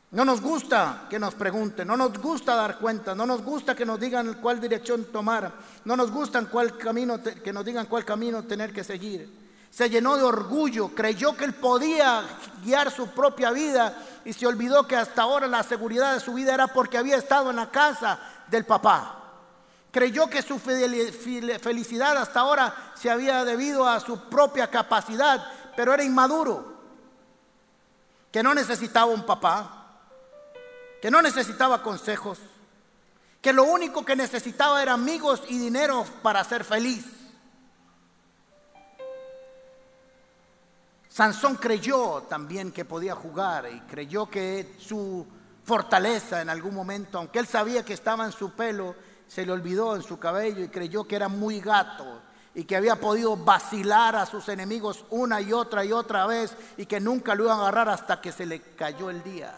No 0.10 0.26
nos 0.26 0.42
gusta 0.42 1.06
que 1.08 1.20
nos 1.20 1.36
pregunten, 1.36 1.88
no 1.88 1.96
nos 1.96 2.18
gusta 2.18 2.56
dar 2.56 2.80
cuenta, 2.80 3.14
no 3.14 3.28
nos 3.28 3.44
gusta 3.44 3.76
que 3.76 3.86
nos 3.86 4.00
digan 4.00 4.40
cuál 4.42 4.60
dirección 4.60 5.06
tomar, 5.06 5.54
no 5.86 5.96
nos 5.96 6.10
gusta 6.10 6.44
cuál 6.46 6.80
camino 6.80 7.22
que 7.22 7.54
nos 7.54 7.64
digan 7.64 7.86
cuál 7.86 8.04
camino 8.04 8.42
tener 8.42 8.74
que 8.74 8.84
seguir 8.84 9.43
se 9.74 9.90
llenó 9.90 10.18
de 10.18 10.24
orgullo, 10.24 10.90
creyó 10.90 11.36
que 11.36 11.46
él 11.46 11.56
podía 11.56 12.24
guiar 12.64 12.92
su 12.92 13.08
propia 13.08 13.50
vida 13.50 13.98
y 14.24 14.32
se 14.32 14.46
olvidó 14.46 14.88
que 14.88 14.96
hasta 14.96 15.24
ahora 15.24 15.48
la 15.48 15.64
seguridad 15.64 16.14
de 16.14 16.20
su 16.20 16.36
vida 16.36 16.54
era 16.54 16.68
porque 16.68 17.00
había 17.00 17.18
estado 17.18 17.50
en 17.50 17.56
la 17.56 17.72
casa 17.72 18.20
del 18.50 18.66
papá. 18.66 19.20
Creyó 19.90 20.30
que 20.30 20.44
su 20.44 20.60
felicidad 20.60 22.18
hasta 22.18 22.40
ahora 22.42 22.94
se 22.94 23.10
había 23.10 23.44
debido 23.46 23.88
a 23.88 24.00
su 24.00 24.20
propia 24.30 24.70
capacidad, 24.70 25.44
pero 25.76 25.92
era 25.92 26.04
inmaduro, 26.04 26.72
que 28.32 28.44
no 28.44 28.54
necesitaba 28.54 29.12
un 29.12 29.26
papá, 29.26 29.88
que 31.02 31.10
no 31.10 31.20
necesitaba 31.20 31.82
consejos, 31.82 32.38
que 33.42 33.52
lo 33.52 33.64
único 33.64 34.06
que 34.06 34.16
necesitaba 34.16 34.84
era 34.84 34.94
amigos 34.94 35.42
y 35.48 35.58
dinero 35.58 36.06
para 36.22 36.44
ser 36.44 36.64
feliz. 36.64 37.23
Sansón 41.14 41.58
creyó 41.58 42.24
también 42.24 42.72
que 42.72 42.86
podía 42.86 43.14
jugar 43.14 43.70
y 43.72 43.82
creyó 43.82 44.28
que 44.28 44.76
su 44.80 45.24
fortaleza 45.64 46.42
en 46.42 46.50
algún 46.50 46.74
momento, 46.74 47.20
aunque 47.20 47.38
él 47.38 47.46
sabía 47.46 47.86
que 47.86 47.94
estaba 47.94 48.26
en 48.26 48.32
su 48.32 48.54
pelo, 48.54 48.96
se 49.28 49.46
le 49.46 49.52
olvidó 49.52 49.96
en 49.96 50.02
su 50.02 50.18
cabello 50.18 50.64
y 50.64 50.70
creyó 50.70 51.04
que 51.04 51.16
era 51.16 51.28
muy 51.28 51.60
gato 51.60 52.20
y 52.56 52.64
que 52.64 52.76
había 52.76 52.96
podido 52.96 53.38
vacilar 53.38 54.16
a 54.16 54.26
sus 54.26 54.50
enemigos 54.50 55.06
una 55.12 55.40
y 55.40 55.54
otra 55.54 55.86
y 55.86 55.92
otra 55.92 56.26
vez 56.26 56.58
y 56.78 56.88
que 56.88 57.00
nunca 57.00 57.36
lo 57.36 57.44
iban 57.44 57.60
a 57.60 57.62
agarrar 57.62 57.90
hasta 57.90 58.20
que 58.20 58.32
se 58.32 58.48
le 58.48 58.60
cayó 58.74 59.12
el 59.12 59.22
día. 59.22 59.54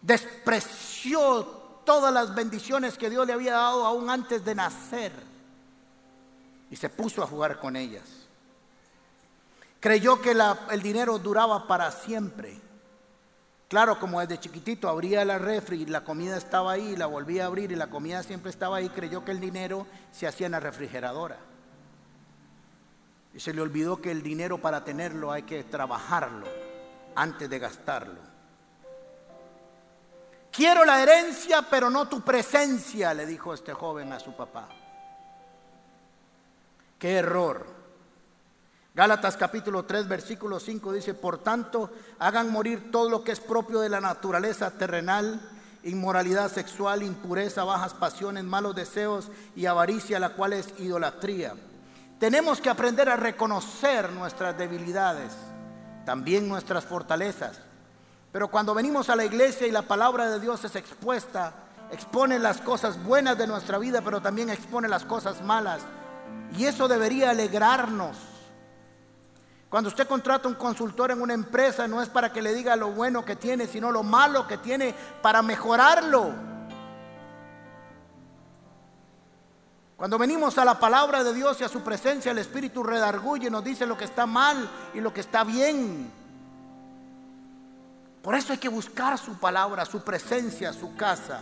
Despreció 0.00 1.44
todas 1.84 2.14
las 2.14 2.34
bendiciones 2.34 2.96
que 2.96 3.10
Dios 3.10 3.26
le 3.26 3.34
había 3.34 3.56
dado 3.56 3.84
aún 3.84 4.08
antes 4.08 4.42
de 4.42 4.54
nacer 4.54 5.12
y 6.70 6.76
se 6.76 6.88
puso 6.88 7.22
a 7.22 7.26
jugar 7.26 7.60
con 7.60 7.76
ellas. 7.76 8.21
Creyó 9.82 10.22
que 10.22 10.30
el 10.70 10.80
dinero 10.80 11.18
duraba 11.18 11.66
para 11.66 11.90
siempre. 11.90 12.56
Claro, 13.66 13.98
como 13.98 14.20
desde 14.20 14.38
chiquitito 14.38 14.88
abría 14.88 15.24
la 15.24 15.38
refri 15.38 15.82
y 15.82 15.86
la 15.86 16.04
comida 16.04 16.36
estaba 16.36 16.70
ahí, 16.70 16.94
la 16.94 17.06
volvía 17.06 17.42
a 17.42 17.46
abrir 17.48 17.72
y 17.72 17.74
la 17.74 17.90
comida 17.90 18.22
siempre 18.22 18.50
estaba 18.50 18.76
ahí, 18.76 18.88
creyó 18.90 19.24
que 19.24 19.32
el 19.32 19.40
dinero 19.40 19.88
se 20.12 20.28
hacía 20.28 20.46
en 20.46 20.52
la 20.52 20.60
refrigeradora. 20.60 21.36
Y 23.34 23.40
se 23.40 23.52
le 23.52 23.60
olvidó 23.60 24.00
que 24.00 24.12
el 24.12 24.22
dinero 24.22 24.58
para 24.58 24.84
tenerlo 24.84 25.32
hay 25.32 25.42
que 25.42 25.64
trabajarlo 25.64 26.46
antes 27.16 27.50
de 27.50 27.58
gastarlo. 27.58 28.20
Quiero 30.52 30.84
la 30.84 31.02
herencia, 31.02 31.66
pero 31.68 31.90
no 31.90 32.06
tu 32.06 32.20
presencia, 32.20 33.12
le 33.14 33.26
dijo 33.26 33.52
este 33.52 33.74
joven 33.74 34.12
a 34.12 34.20
su 34.20 34.32
papá. 34.36 34.68
Qué 37.00 37.16
error. 37.16 37.81
Gálatas 38.94 39.38
capítulo 39.38 39.86
3 39.86 40.06
versículo 40.06 40.60
5 40.60 40.92
dice, 40.92 41.14
por 41.14 41.38
tanto, 41.38 41.90
hagan 42.18 42.50
morir 42.50 42.92
todo 42.92 43.08
lo 43.08 43.24
que 43.24 43.32
es 43.32 43.40
propio 43.40 43.80
de 43.80 43.88
la 43.88 44.02
naturaleza 44.02 44.70
terrenal, 44.72 45.40
inmoralidad 45.82 46.52
sexual, 46.52 47.02
impureza, 47.02 47.64
bajas 47.64 47.94
pasiones, 47.94 48.44
malos 48.44 48.74
deseos 48.74 49.30
y 49.56 49.64
avaricia, 49.64 50.20
la 50.20 50.34
cual 50.34 50.52
es 50.52 50.74
idolatría. 50.78 51.54
Tenemos 52.18 52.60
que 52.60 52.68
aprender 52.68 53.08
a 53.08 53.16
reconocer 53.16 54.12
nuestras 54.12 54.58
debilidades, 54.58 55.32
también 56.04 56.46
nuestras 56.46 56.84
fortalezas. 56.84 57.60
Pero 58.30 58.48
cuando 58.48 58.74
venimos 58.74 59.08
a 59.08 59.16
la 59.16 59.24
iglesia 59.24 59.66
y 59.66 59.72
la 59.72 59.82
palabra 59.82 60.28
de 60.28 60.38
Dios 60.38 60.64
es 60.64 60.76
expuesta, 60.76 61.54
expone 61.90 62.38
las 62.38 62.58
cosas 62.58 63.02
buenas 63.02 63.38
de 63.38 63.46
nuestra 63.46 63.78
vida, 63.78 64.02
pero 64.02 64.20
también 64.20 64.50
expone 64.50 64.86
las 64.86 65.06
cosas 65.06 65.42
malas. 65.42 65.80
Y 66.58 66.66
eso 66.66 66.88
debería 66.88 67.30
alegrarnos 67.30 68.31
cuando 69.72 69.88
usted 69.88 70.06
contrata 70.06 70.48
un 70.48 70.54
consultor 70.54 71.12
en 71.12 71.22
una 71.22 71.32
empresa 71.32 71.88
no 71.88 72.02
es 72.02 72.10
para 72.10 72.30
que 72.30 72.42
le 72.42 72.52
diga 72.52 72.76
lo 72.76 72.90
bueno 72.90 73.24
que 73.24 73.36
tiene, 73.36 73.66
sino 73.66 73.90
lo 73.90 74.02
malo 74.02 74.46
que 74.46 74.58
tiene 74.58 74.94
para 75.22 75.40
mejorarlo. 75.40 76.34
Cuando 79.96 80.18
venimos 80.18 80.58
a 80.58 80.66
la 80.66 80.78
palabra 80.78 81.24
de 81.24 81.32
Dios 81.32 81.58
y 81.58 81.64
a 81.64 81.70
su 81.70 81.80
presencia, 81.80 82.32
el 82.32 82.36
Espíritu 82.36 82.82
redarguye 82.82 83.48
nos 83.48 83.64
dice 83.64 83.86
lo 83.86 83.96
que 83.96 84.04
está 84.04 84.26
mal 84.26 84.68
y 84.92 85.00
lo 85.00 85.14
que 85.14 85.22
está 85.22 85.42
bien. 85.42 86.12
Por 88.22 88.34
eso 88.34 88.52
hay 88.52 88.58
que 88.58 88.68
buscar 88.68 89.16
su 89.16 89.38
palabra, 89.38 89.86
su 89.86 90.02
presencia, 90.02 90.74
su 90.74 90.94
casa. 90.96 91.40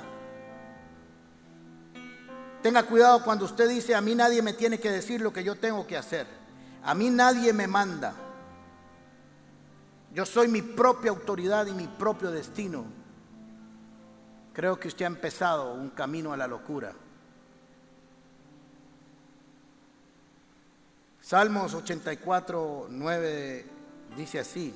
Tenga 2.62 2.84
cuidado 2.84 3.24
cuando 3.24 3.44
usted 3.44 3.68
dice, 3.68 3.96
a 3.96 4.00
mí 4.00 4.14
nadie 4.14 4.40
me 4.40 4.52
tiene 4.52 4.78
que 4.78 4.92
decir 4.92 5.20
lo 5.20 5.32
que 5.32 5.42
yo 5.42 5.56
tengo 5.56 5.84
que 5.84 5.96
hacer. 5.96 6.39
A 6.82 6.94
mí 6.94 7.10
nadie 7.10 7.52
me 7.52 7.66
manda. 7.66 8.14
Yo 10.12 10.26
soy 10.26 10.48
mi 10.48 10.62
propia 10.62 11.10
autoridad 11.10 11.66
y 11.66 11.72
mi 11.72 11.86
propio 11.86 12.30
destino. 12.30 12.84
creo 14.52 14.78
que 14.78 14.88
usted 14.88 15.04
ha 15.04 15.08
empezado 15.08 15.72
un 15.72 15.90
camino 15.90 16.32
a 16.32 16.36
la 16.36 16.46
locura. 16.46 16.92
Salmos 21.20 21.74
84, 21.74 22.88
9 22.90 23.66
dice 24.16 24.40
así, 24.40 24.74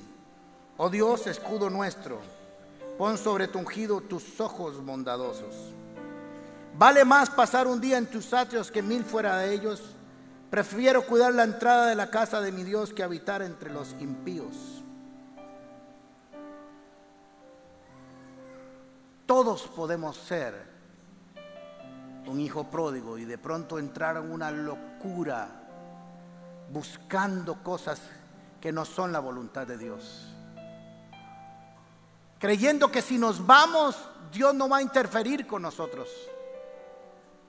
oh 0.77 0.89
Dios, 0.89 1.27
escudo 1.27 1.69
nuestro, 1.69 2.21
pon 2.97 3.17
sobre 3.17 3.47
tu 3.47 3.59
ungido 3.59 3.99
tus 3.99 4.39
ojos 4.39 4.83
bondadosos. 4.83 5.73
Vale 6.77 7.05
más 7.05 7.29
pasar 7.29 7.67
un 7.67 7.79
día 7.79 7.97
en 7.97 8.05
tus 8.05 8.33
atrios 8.33 8.71
que 8.71 8.81
mil 8.81 9.03
fuera 9.03 9.37
de 9.37 9.53
ellos. 9.53 9.94
Prefiero 10.55 11.05
cuidar 11.05 11.33
la 11.33 11.43
entrada 11.43 11.87
de 11.87 11.95
la 11.95 12.09
casa 12.09 12.39
de 12.39 12.49
mi 12.53 12.63
Dios 12.63 12.93
que 12.93 13.03
habitar 13.03 13.41
entre 13.41 13.69
los 13.69 13.93
impíos. 13.99 14.55
Todos 19.25 19.63
podemos 19.63 20.15
ser 20.15 20.53
un 22.25 22.39
hijo 22.39 22.71
pródigo 22.71 23.17
y 23.17 23.25
de 23.25 23.37
pronto 23.37 23.79
entrar 23.79 24.15
en 24.15 24.31
una 24.31 24.49
locura 24.49 25.49
buscando 26.71 27.61
cosas 27.61 27.99
que 28.61 28.71
no 28.71 28.85
son 28.85 29.11
la 29.11 29.19
voluntad 29.19 29.67
de 29.67 29.77
Dios. 29.77 30.33
Creyendo 32.39 32.89
que 32.89 33.01
si 33.01 33.17
nos 33.17 33.45
vamos, 33.45 33.97
Dios 34.31 34.55
no 34.55 34.69
va 34.69 34.77
a 34.77 34.81
interferir 34.81 35.45
con 35.47 35.63
nosotros. 35.63 36.07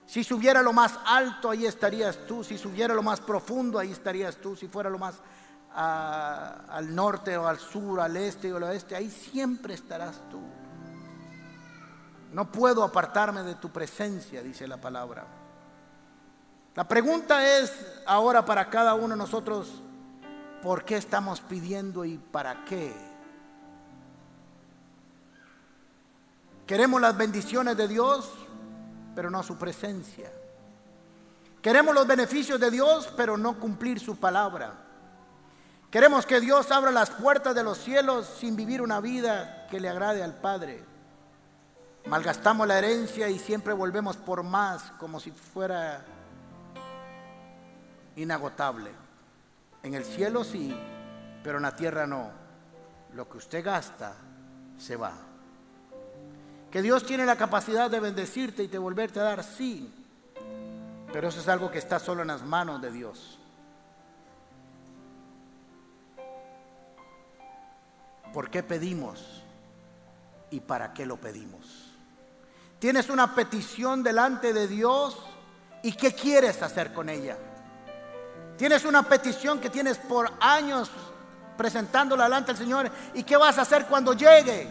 Si 0.07 0.23
subiera 0.23 0.63
lo 0.63 0.73
más 0.73 0.99
alto, 1.05 1.51
ahí 1.51 1.67
estarías 1.67 2.17
tú. 2.27 2.45
Si 2.45 2.57
subiera 2.57 2.95
lo 2.95 3.03
más 3.03 3.21
profundo, 3.21 3.79
ahí 3.79 3.91
estarías 3.91 4.37
tú. 4.37 4.55
Si 4.55 4.69
fuera 4.69 4.89
lo 4.89 4.99
más 4.99 5.17
ah, 5.75 6.63
al 6.69 6.95
norte 6.95 7.37
o 7.37 7.47
al 7.47 7.59
sur, 7.59 8.01
al 8.01 8.17
este 8.17 8.53
o 8.53 8.57
al 8.57 8.63
oeste, 8.65 8.95
ahí 8.95 9.11
siempre 9.11 9.75
estarás 9.75 10.17
tú. 10.31 10.41
No 12.33 12.51
puedo 12.53 12.85
apartarme 12.85 13.43
de 13.43 13.57
tu 13.57 13.71
presencia, 13.71 14.43
dice 14.43 14.69
la 14.69 14.81
palabra. 14.81 15.27
La 16.77 16.87
pregunta 16.87 17.59
es 17.59 17.73
ahora 18.07 18.45
para 18.45 18.69
cada 18.69 18.95
uno 18.95 19.15
de 19.15 19.17
nosotros, 19.17 19.83
¿por 20.63 20.85
qué 20.85 20.97
estamos 20.97 21.41
pidiendo 21.41 22.05
y 22.05 22.19
para 22.19 22.65
qué? 22.65 22.95
Queremos 26.67 27.01
las 27.01 27.17
bendiciones 27.17 27.77
de 27.77 27.89
Dios, 27.89 28.31
pero 29.17 29.31
no 29.31 29.43
su 29.43 29.57
presencia. 29.57 30.31
Queremos 31.63 31.95
los 31.95 32.07
beneficios 32.07 32.61
de 32.61 32.71
Dios, 32.71 33.13
pero 33.17 33.37
no 33.39 33.59
cumplir 33.59 33.99
su 33.99 34.17
palabra. 34.17 34.75
Queremos 35.91 36.27
que 36.27 36.39
Dios 36.39 36.71
abra 36.71 36.93
las 36.93 37.11
puertas 37.11 37.55
de 37.55 37.65
los 37.65 37.79
cielos 37.79 38.27
sin 38.39 38.55
vivir 38.55 38.83
una 38.83 39.01
vida 39.01 39.67
que 39.71 39.81
le 39.81 39.89
agrade 39.89 40.23
al 40.23 40.35
Padre. 40.35 40.85
Malgastamos 42.07 42.69
la 42.69 42.79
herencia 42.79 43.29
y 43.29 43.39
siempre 43.39 43.73
volvemos 43.73 44.17
por 44.19 44.43
más 44.43 44.93
como 45.01 45.19
si 45.19 45.33
fuera 45.33 46.05
inagotable. 48.17 48.93
En 49.83 49.95
el 49.95 50.05
cielo 50.05 50.45
sí, 50.45 50.77
pero 51.43 51.57
en 51.57 51.63
la 51.63 51.75
tierra 51.75 52.07
no. 52.07 52.31
Lo 53.15 53.29
que 53.29 53.39
usted 53.39 53.65
gasta 53.65 54.15
se 54.77 54.95
va. 54.95 55.15
Que 56.71 56.83
Dios 56.83 57.07
tiene 57.07 57.25
la 57.25 57.37
capacidad 57.37 57.91
de 57.91 58.01
bendecirte 58.01 58.65
y 58.65 58.67
de 58.67 58.79
volverte 58.79 59.21
a 59.21 59.25
dar, 59.25 59.45
sí. 59.45 59.93
Pero 61.13 61.29
eso 61.29 61.41
es 61.41 61.49
algo 61.49 61.71
que 61.71 61.79
está 61.79 61.99
solo 61.99 62.23
en 62.23 62.29
las 62.29 62.43
manos 62.43 62.83
de 62.83 62.91
Dios. 62.91 63.39
¿Por 68.33 68.51
qué 68.51 68.63
pedimos 68.63 69.43
y 70.51 70.61
para 70.61 70.93
qué 70.93 71.07
lo 71.07 71.17
pedimos? 71.17 71.95
Tienes 72.79 73.09
una 73.09 73.35
petición 73.35 74.03
delante 74.03 74.53
de 74.53 74.69
Dios 74.69 75.19
y 75.83 75.93
¿qué 75.93 76.15
quieres 76.15 76.61
hacer 76.63 76.93
con 76.93 77.09
ella? 77.09 77.39
Tienes 78.59 78.85
una 78.85 79.03
petición 79.03 79.61
que 79.61 79.71
tienes 79.71 79.99
por 79.99 80.31
años 80.41 80.91
presentándola 81.57 82.25
delante 82.25 82.53
del 82.53 82.59
Señor. 82.59 82.91
¿Y 83.15 83.23
qué 83.23 83.37
vas 83.37 83.59
a 83.59 83.63
hacer 83.63 83.87
cuando 83.87 84.13
llegue? 84.13 84.69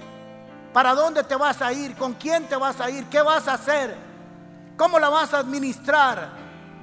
¿Para 0.76 0.94
dónde 0.94 1.24
te 1.24 1.38
vas 1.38 1.62
a 1.62 1.72
ir? 1.72 1.96
¿Con 1.96 2.16
quién 2.16 2.50
te 2.50 2.58
vas 2.58 2.82
a 2.82 2.90
ir? 2.90 3.06
¿Qué 3.06 3.22
vas 3.22 3.48
a 3.48 3.54
hacer? 3.54 3.96
¿Cómo 4.76 5.00
la 5.00 5.08
vas 5.08 5.34
a 5.34 5.40
administrar? 5.40 6.32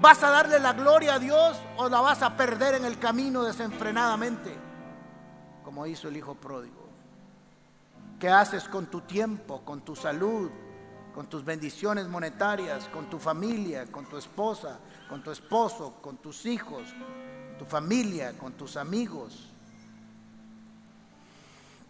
¿Vas 0.01 0.23
a 0.23 0.31
darle 0.31 0.59
la 0.61 0.73
gloria 0.73 1.17
a 1.17 1.19
Dios 1.19 1.61
o 1.77 1.91
la 1.91 2.01
vas 2.01 2.23
a 2.23 2.35
perder 2.35 2.77
en 2.77 2.87
el 2.87 2.99
camino 2.99 3.43
desenfrenadamente? 3.43 4.57
Como 5.63 5.87
hizo 5.87 6.09
el 6.09 6.17
hijo 6.17 6.35
pródigo. 6.35 6.89
¿Qué 8.19 8.31
haces 8.31 8.67
con 8.67 8.87
tu 8.87 9.03
tiempo, 9.03 9.61
con 9.63 9.83
tu 9.83 9.95
salud, 9.95 10.51
con 11.15 11.27
tus 11.27 11.45
bendiciones 11.45 12.09
monetarias, 12.09 12.89
con 12.89 13.11
tu 13.11 13.19
familia, 13.19 13.85
con 13.93 14.07
tu 14.07 14.17
esposa, 14.17 14.79
con 15.07 15.23
tu 15.23 15.31
esposo, 15.31 15.97
con 16.01 16.17
tus 16.17 16.47
hijos, 16.47 16.95
tu 17.59 17.67
familia, 17.67 18.33
con 18.39 18.55
tus 18.55 18.79
amigos. 18.79 19.52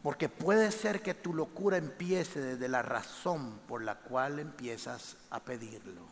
Porque 0.03 0.29
puede 0.29 0.73
ser 0.73 1.03
que 1.03 1.15
tu 1.15 1.33
locura 1.33 1.77
empiece 1.77 2.41
desde 2.41 2.69
la 2.69 2.83
razón 2.83 3.61
por 3.69 3.83
la 3.83 3.97
cual 3.97 4.39
empiezas 4.39 5.17
a 5.31 5.41
pedirlo. 5.41 6.03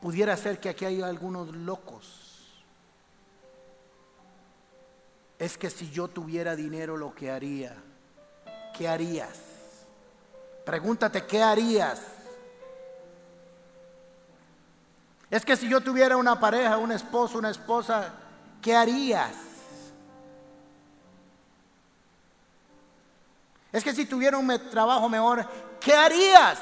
Pudiera 0.00 0.36
ser 0.36 0.60
que 0.60 0.70
aquí 0.70 0.86
hay 0.86 1.02
algunos 1.02 1.54
locos. 1.54 2.54
Es 5.38 5.58
que 5.58 5.68
si 5.68 5.90
yo 5.90 6.08
tuviera 6.08 6.56
dinero 6.56 6.96
lo 6.96 7.14
que 7.14 7.30
haría 7.30 7.76
¿qué 8.80 8.88
harías? 8.88 9.38
Pregúntate, 10.64 11.26
¿qué 11.26 11.42
harías? 11.42 12.00
Es 15.30 15.44
que 15.44 15.54
si 15.54 15.68
yo 15.68 15.82
tuviera 15.82 16.16
una 16.16 16.40
pareja, 16.40 16.78
un 16.78 16.90
esposo, 16.90 17.36
una 17.36 17.50
esposa, 17.50 18.14
¿qué 18.60 18.74
harías? 18.74 19.34
Es 23.72 23.84
que 23.84 23.92
si 23.92 24.04
tuviera 24.04 24.36
un 24.36 24.70
trabajo 24.70 25.08
mejor, 25.08 25.46
¿qué 25.80 25.94
harías? 25.94 26.60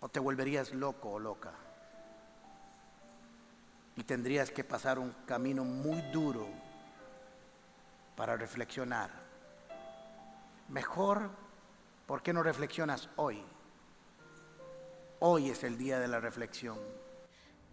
O 0.00 0.08
te 0.08 0.20
volverías 0.20 0.72
loco 0.72 1.12
o 1.12 1.18
loca. 1.18 1.52
Y 3.96 4.04
tendrías 4.04 4.50
que 4.50 4.64
pasar 4.64 4.98
un 4.98 5.12
camino 5.26 5.64
muy 5.64 6.00
duro 6.12 6.48
para 8.16 8.36
reflexionar. 8.36 9.10
Mejor, 10.68 11.30
¿por 12.06 12.22
qué 12.22 12.32
no 12.32 12.42
reflexionas 12.42 13.08
hoy? 13.16 13.42
Hoy 15.18 15.50
es 15.50 15.62
el 15.64 15.76
día 15.76 15.98
de 15.98 16.08
la 16.08 16.20
reflexión. 16.20 16.78